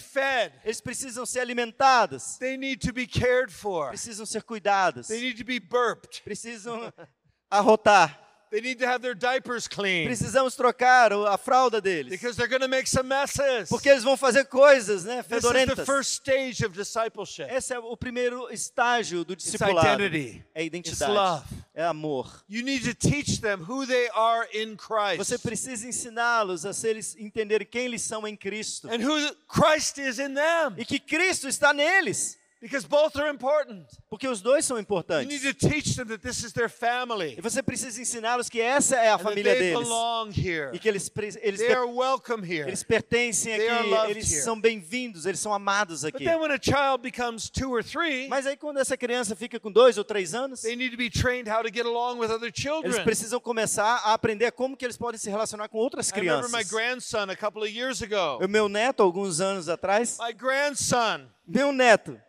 [0.63, 3.89] Eles precisam ser alimentados, They need to be cared for.
[3.89, 6.23] precisam ser cuidados, They need to be burped.
[6.23, 6.91] precisam
[7.51, 8.15] arrotar.
[8.49, 12.10] They need to have their diapers clean Precisamos trocar a fralda deles.
[12.10, 13.67] because they're going to make some messes.
[13.69, 15.86] Porque eles vão fazer coisas, né, This is the fedorentas.
[15.86, 17.47] first stage of discipleship.
[17.51, 20.01] Esse é o primeiro estágio do It's discipulado.
[20.01, 20.43] identity.
[20.55, 21.12] É It's identidade.
[21.12, 21.45] love.
[21.73, 22.43] É amor.
[22.49, 27.15] You need to teach them who they are in Christ Você precisa ensiná-los a eles
[27.19, 28.88] entenderem quem eles são em Cristo.
[28.89, 32.38] and who Christ is in them E que Cristo está neles.
[32.61, 33.85] Because both are important.
[34.09, 35.41] Porque os dois são You need importantes.
[35.41, 39.09] to teach them that this is their family E você precisa ensiná-los que essa é
[39.09, 39.83] a família they deles.
[39.87, 40.69] belong here.
[40.73, 42.67] E que eles, eles, They are welcome here.
[42.67, 46.25] eles pertencem aqui, eles são bem-vindos, eles são amados But aqui.
[46.25, 49.71] then when a child becomes two or three, Mas aí quando essa criança fica com
[49.71, 52.47] dois ou três anos, they need to be trained how to get along with other
[52.47, 53.03] eles children.
[53.03, 56.51] precisam começar a aprender como que eles podem se relacionar com outras crianças.
[56.51, 58.43] my grandson a couple of years ago.
[58.43, 62.19] O meu neto, alguns anos atrás, My grandson, meu neto,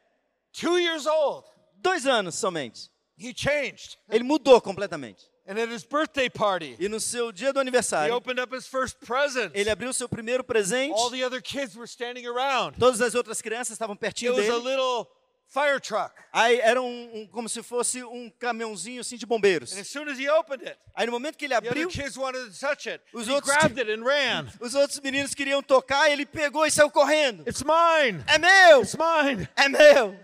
[0.59, 1.44] two years old,
[1.77, 3.97] dois anos somente, he changed.
[4.11, 5.25] ele mudou completamente.
[5.47, 8.66] And at his birthday party, E no seu dia do he aniversário, opened up his
[8.66, 9.51] first present.
[9.55, 10.92] ele abriu seu primeiro presente.
[10.92, 12.77] All the other kids were standing around.
[12.79, 14.62] Todas as outras crianças estavam It pertinho was a dele.
[14.68, 15.07] little
[15.47, 16.12] fire truck.
[16.35, 19.73] Aí era um, um- como se fosse um caminhãozinho assim de bombeiros.
[19.75, 21.88] And as soon as he opened it, Aí no momento que ele the other abriu,
[21.88, 23.03] kids wanted to touch it.
[23.14, 24.47] Os He outros- grabbed it and ran.
[24.61, 27.49] os outros meninos queriam tocar, ele pegou e saiu correndo.
[27.49, 28.23] It's mine.
[28.27, 28.83] É meu!
[28.83, 29.49] It's mine.
[29.57, 30.14] É meu!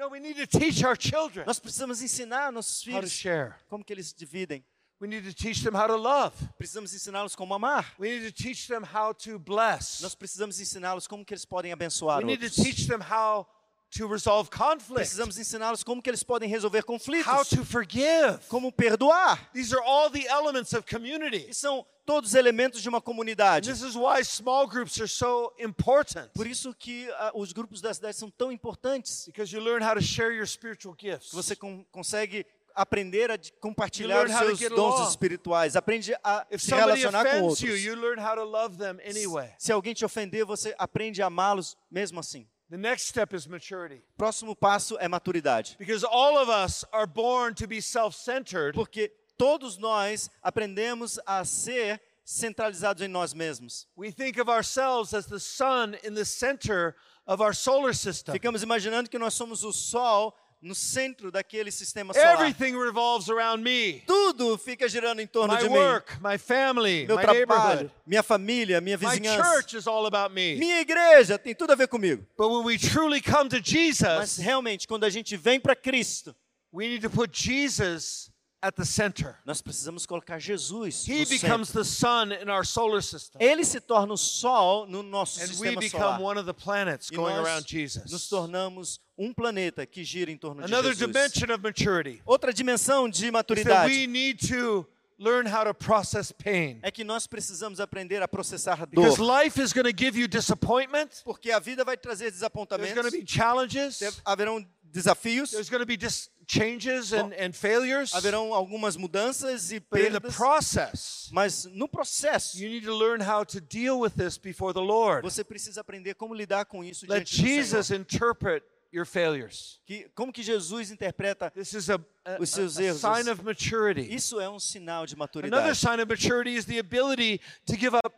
[0.00, 3.54] No, we need to teach our children Nós precisamos ensinar nossos how to filhos share.
[3.68, 4.64] como que eles dividem.
[4.98, 6.32] We need to teach them how to love.
[6.58, 7.84] Precisamos ensiná-los como amar.
[7.98, 10.00] We need to teach them how to bless.
[10.00, 12.64] Nós precisamos ensiná-los como que eles podem abençoar We need to outros.
[12.64, 13.46] teach them how
[13.90, 18.38] to resolve conflict, Precisamos ensiná-los como que eles podem resolver how conflitos, to forgive.
[18.48, 19.38] como perdoar.
[19.52, 21.46] These are all the elements of community.
[21.48, 23.68] E são todos elementos de uma comunidade.
[23.70, 27.92] this is why small groups are so important Por isso que ah, os grupos da
[27.94, 29.26] cidade são tão importantes.
[29.26, 31.32] because you learn how to share your spiritual gifts.
[31.32, 35.74] Você con- consegue aprender a compartilhar os how seus dons espirituais.
[35.76, 37.84] Aprende a If se relacionar com offends you, outros.
[37.84, 39.50] you learn how to love them anyway.
[39.58, 42.46] Se alguém te ofender, você aprende a amá-los mesmo assim.
[42.70, 44.00] The next step is maturity.
[44.16, 45.76] Próximo passo é maturidade.
[45.76, 51.44] Because all of us are born to be self centered, Porque todos nós aprendemos a
[51.44, 53.86] ser centralizados em nós mesmos.
[53.96, 56.94] we think of ourselves as the sun in the center
[57.26, 58.32] of our solar system.
[58.32, 62.34] Ficamos imaginando que nós somos o sol no centro daquele sistema solar.
[62.34, 65.74] Everything revolves around me Tudo fica girando em torno my de mim.
[65.76, 69.42] work, my family, Meu my trabalho, minha família, minha My vizinhança.
[69.42, 70.56] church is all about me.
[70.56, 72.26] Minha igreja tem tudo a ver comigo.
[72.36, 76.34] But when we truly come to Mas Jesus, realmente, quando a gente vem para Cristo,
[76.72, 78.30] we need to put Jesus
[78.62, 79.36] at the center.
[79.46, 81.82] nós precisamos colocar Jesus He no becomes centro.
[81.82, 83.40] the sun in our solar system.
[83.40, 86.20] Ele se torna o sol no nosso And we sistema become solar.
[86.20, 88.28] one of the planets E going nós around nos Jesus.
[88.28, 91.06] tornamos um planeta que gira em torno de Another Jesus.
[91.06, 94.86] dimension of maturity Outra dimensão de is that maturidade we need to
[95.18, 96.78] learn how to process pain.
[96.82, 99.26] é que nós precisamos aprender a processar a Because dor.
[99.42, 101.22] life is going to give you disappointment.
[101.24, 104.00] Porque a vida vai trazer There's desapontamentos, going to be challenges.
[104.24, 108.12] haverão desafios, There's going to be dis- changes and, and failures.
[108.14, 112.94] haverão algumas mudanças e But in the perdas, process, mas no processo you need to
[112.96, 115.22] learn how to deal with this before the Lord.
[115.22, 118.00] você precisa aprender como lidar com isso Let diante do Jesus Senhor.
[118.00, 119.78] interpret your failures.
[119.86, 121.94] Que, como que Jesus interpreta This is a,
[122.24, 123.00] a, Os seus a- a erros.
[123.00, 124.12] sign of maturity.
[124.12, 125.54] isso é um sinal de maturidade.
[125.54, 128.12] Another sign of maturity is the ability to give up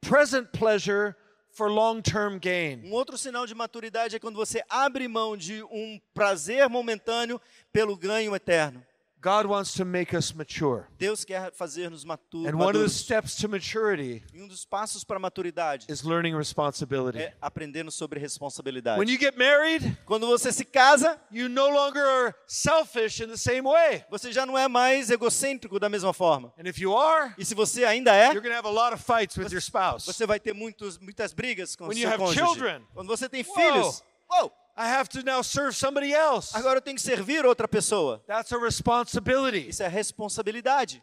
[0.00, 1.16] present pleasure
[1.52, 2.82] for long-term gain.
[2.84, 7.40] Um outro sinal de maturidade é quando você abre mão de um prazer momentâneo
[7.72, 8.84] pelo ganho eterno.
[9.22, 10.88] God wants to make us mature.
[10.98, 15.04] Deus quer fazer-nos matu- And one of the steps to maturity E um dos passos
[15.04, 17.18] para a maturidade is learning responsibility.
[17.18, 18.98] é aprendendo sobre responsabilidade.
[18.98, 23.36] When you get married, Quando você se casa, you no longer are selfish in the
[23.36, 24.04] same way.
[24.10, 26.52] você já não é mais egocêntrico da mesma forma.
[26.58, 28.92] And if you are, E se você ainda é, you're going to have a lot
[28.92, 30.04] of fights with your spouse.
[30.04, 32.40] você vai ter muitos, muitas brigas com When seu you have cônjuge.
[32.44, 32.82] children.
[32.92, 33.54] Quando você tem Whoa.
[33.54, 36.56] filhos, uou, I have to now serve somebody else.
[36.56, 38.22] agora eu tenho que servir outra pessoa.
[38.26, 39.68] That's a responsibility.
[39.68, 41.02] Isso é responsabilidade.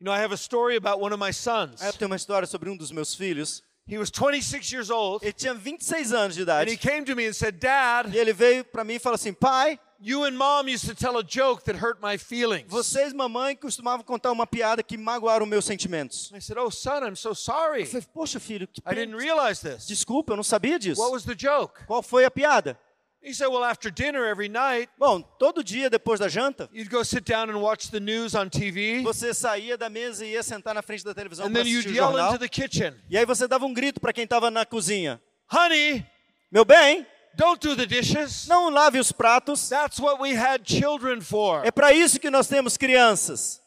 [0.00, 1.80] You know, I have a story about one of my sons.
[1.82, 3.62] Eu tenho uma história sobre um dos meus filhos.
[3.86, 6.76] He was 26 years old, Ele tinha 26 anos de and he idade.
[6.78, 9.78] came to me and said, Dad, E ele veio para mim e falou assim: Pai,
[10.00, 12.64] you and mom used to tell a joke that hurt my feelings.
[12.70, 16.32] vocês, mamãe, costumavam contar uma piada que magoaram meus sentimentos.
[16.32, 17.82] I said, Oh, son, I'm so sorry.
[17.82, 19.86] Eu falei: Poxa, filho, que I didn't realize this.
[19.86, 20.98] desculpa, eu não sabia disso.
[21.02, 21.84] What was the joke?
[21.86, 22.78] Qual foi a piada?
[23.26, 27.02] He said, Well, after dinner every night, Bom, todo dia depois da janta, you'd go
[27.02, 30.74] sit down and watch the news on TV, você saía da mesa e ia sentar
[30.74, 32.28] na frente da televisão and para then you'd assistir o yell jornal.
[32.34, 36.04] into the kitchen, E aí você dava um grito para quem estava na cozinha: Honey,
[36.52, 38.46] Meu bem, don't do the dishes.
[38.46, 39.68] não lave os pratos.
[39.70, 41.64] That's what we had children for.
[41.64, 43.58] É para isso que nós temos crianças.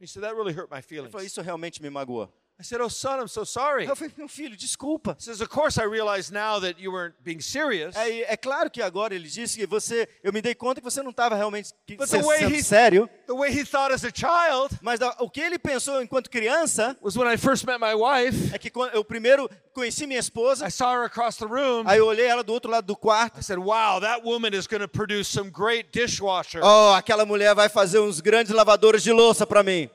[0.00, 1.12] He said, That really hurt my Ele feelings.
[1.12, 2.32] falou: Isso realmente me magoa.
[2.64, 3.84] I said, Oh, son, I'm so sorry.
[3.86, 5.14] Eu falei: Meu filho, desculpa.
[5.20, 7.94] He says, Of course, I realize now that you weren't being serious.
[7.94, 11.02] É, é claro que agora ele disse que você, eu me dei conta que você
[11.02, 14.78] não estava realmente But se- sendo he- sério, The way he thought as a child
[14.80, 18.54] mas da- o que ele pensou enquanto criança was when I first met my wife,
[18.54, 21.84] é que quando eu primeiro conheci minha esposa, I saw her across the room.
[21.86, 23.38] aí eu olhei ela do outro lado do quarto.
[23.38, 26.60] I said, Wow, that woman is going to produce some great dishwasher.
[26.64, 29.90] Oh, aquela mulher vai fazer uns grandes lavadores de louça para mim.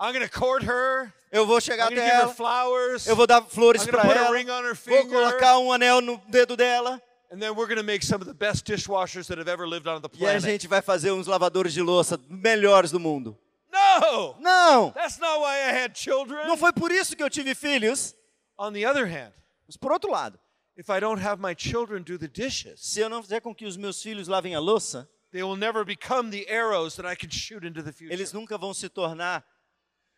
[0.00, 1.12] Her.
[1.30, 3.06] Eu vou chegar até ela, flowers.
[3.06, 7.00] eu vou dar flores para ela, vou colocar um anel no dedo dela
[7.32, 9.86] And then we're going to make some of the best dishwashers that have ever lived
[9.86, 10.42] on the e a planet.
[10.42, 13.38] gente vai fazer uns lavadores de louça melhores do mundo.
[13.70, 14.34] No!
[14.40, 16.48] Não, That's not why I had children.
[16.48, 18.16] não foi por isso que eu tive filhos.
[18.58, 19.32] On the other hand,
[19.64, 20.40] Mas por outro lado,
[20.76, 23.64] if I don't have my children do the dishes, se eu não fizer com que
[23.64, 27.30] os meus filhos lavem a louça, they will never become the arrows that I can
[27.30, 28.12] shoot into the future.
[28.12, 29.44] eles nunca vão se tornar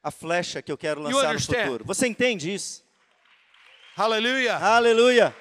[0.02, 1.84] a flecha que eu quero lançar no futuro.
[1.84, 2.82] Você entende isso?
[3.96, 4.56] Hallelujah.
[4.58, 5.34] Aleluia.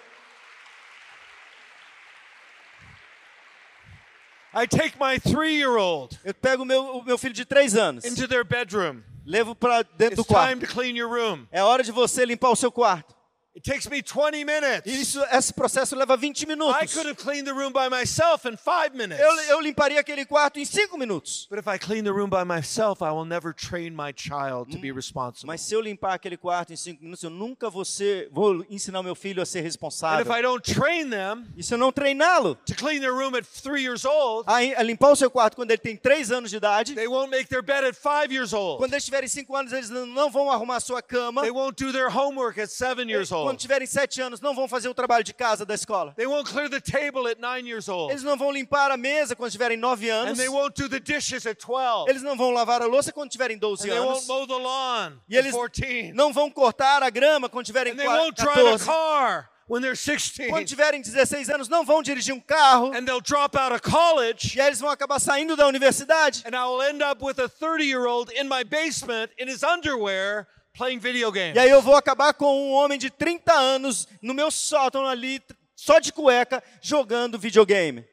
[4.53, 7.75] I take my three year old Eu pego o meu, o meu filho de três
[7.75, 9.01] anos, into their bedroom.
[9.25, 10.67] levo para dentro do It's time quarto.
[10.67, 11.47] to clean your room.
[11.51, 13.15] É hora de você limpar o seu quarto.
[13.53, 14.85] It takes me 20 minutes.
[14.85, 16.93] Isso, esse processo leva 20 I minutos.
[16.93, 19.19] could have cleaned the room by myself in five minutes.
[19.21, 21.47] Eu, eu limparia aquele quarto em cinco minutos.
[21.49, 24.79] But if I clean the room by myself, I will never train my child to
[24.79, 25.47] be responsible.
[25.47, 29.03] Mas se eu limpar aquele quarto em cinco minutos, eu nunca vou, ser, vou ensinar
[29.03, 30.33] meu filho a ser And if responsável.
[30.33, 33.83] I don't train them E se eu não treiná-lo to clean their room at three
[33.83, 37.07] years old, a, limpar o seu quarto quando ele tem três anos de idade, they
[37.07, 38.77] won't make their bed at five years old.
[38.77, 41.91] quando eles tiverem cinco anos, eles não vão arrumar a sua cama, They won't do
[41.91, 45.23] their homework at seven years eles Quando tiverem sete anos, não vão fazer o trabalho
[45.23, 46.13] de casa da escola.
[46.15, 48.11] They won't clear the table at nine years old.
[48.11, 50.37] Eles não vão limpar a mesa quando tiverem nove And anos.
[50.37, 52.09] they won't do the dishes at 12.
[52.09, 54.27] Eles não vão lavar a louça quando tiverem And 12 they won't anos.
[54.27, 56.11] mow the lawn E eles 14.
[56.13, 58.85] não vão cortar a grama quando tiverem And they won't drive a 14.
[58.85, 60.49] car when they're 16.
[60.49, 62.87] Quando tiverem 16 anos, não vão dirigir um carro.
[62.93, 64.57] And they'll drop out of college.
[64.57, 66.43] E eles vão acabar saindo da universidade.
[66.45, 69.63] And I will end up with a 30 year old in my basement in his
[69.63, 70.45] underwear.
[71.53, 75.41] E aí eu vou acabar com um homem de 30 anos no meu sótão ali,
[75.75, 78.05] só de cueca, jogando videogame.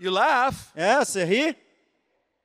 [0.00, 1.56] You laugh, É, você ri?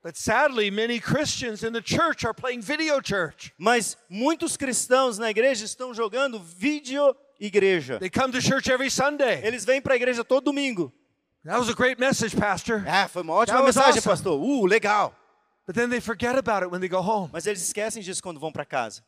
[0.03, 3.51] but sadly, many Christians in the church are playing video church.
[3.57, 7.99] Mas muitos cristãos na igreja estão jogando vídeo igreja.
[7.99, 9.41] They come to church every Sunday.
[9.43, 10.93] Eles vêm para a igreja todo domingo.
[11.43, 12.84] That was a great message, Pastor.
[12.88, 14.09] Ah, foi uma ótima That mensagem, awesome.
[14.11, 14.39] pastor.
[14.39, 15.13] Uh, legal.
[15.68, 17.30] But then they forget about it when they go home.
[17.34, 19.03] Mas eles esquecem disso quando vão para casa.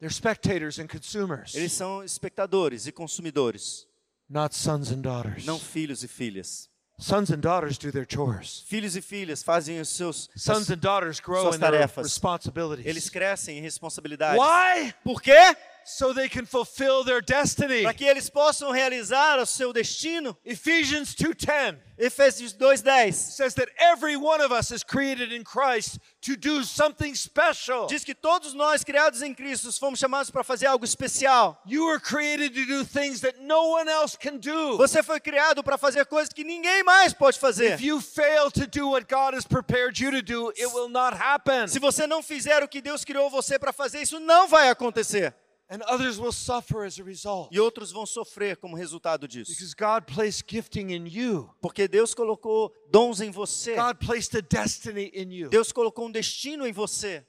[0.00, 3.86] They're spectators and consumers, Eles são espectadores e consumidores,
[4.28, 5.46] not sons and daughters.
[5.46, 6.68] não filhos e filhas.
[6.98, 8.64] Sons and daughters do their chores.
[8.66, 12.04] Filhos e filhas fazem os seus Sons and daughters grow suas in their tarefas.
[12.06, 12.86] responsibilities.
[12.86, 14.40] eles crescem em responsabilidades.
[14.42, 14.92] Why?
[15.04, 15.56] Por quê?
[15.86, 17.82] So they can fulfill their destiny.
[17.82, 20.36] Para que eles possam realizar o seu destino.
[20.44, 26.36] Ephesians 2:10 Efésios 2:10 says that every one of us is created in Christ to
[26.36, 27.86] do something special.
[27.86, 31.58] diz que todos nós criados em Cristo fomos chamados para fazer algo especial.
[31.64, 34.76] You were created to do things that no one else can do.
[34.76, 37.74] Você foi criado para fazer coisas que ninguém mais pode fazer.
[37.74, 41.16] If you fail to do what God has prepared you to do, it will not
[41.16, 41.66] happen.
[41.68, 45.32] Se você não fizer o que Deus criou você para fazer, isso não vai acontecer.
[45.68, 47.48] And others will suffer as a result.
[47.52, 49.50] E outros vão sofrer como resultado disso.
[49.50, 51.50] Because God placed gifting in you.
[51.60, 53.74] Porque Deus colocou dons em você.
[53.74, 57.26] God placed a destiny in you Deus colocou um destino em você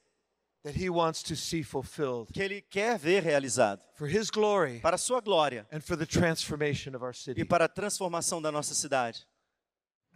[0.64, 4.96] that He wants to see fulfilled que Ele quer ver realizado for His glory para
[4.96, 7.46] a sua glória and for the transformation of our e city.
[7.46, 9.26] para a transformação da nossa cidade.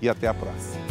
[0.00, 0.86] e até a próxima.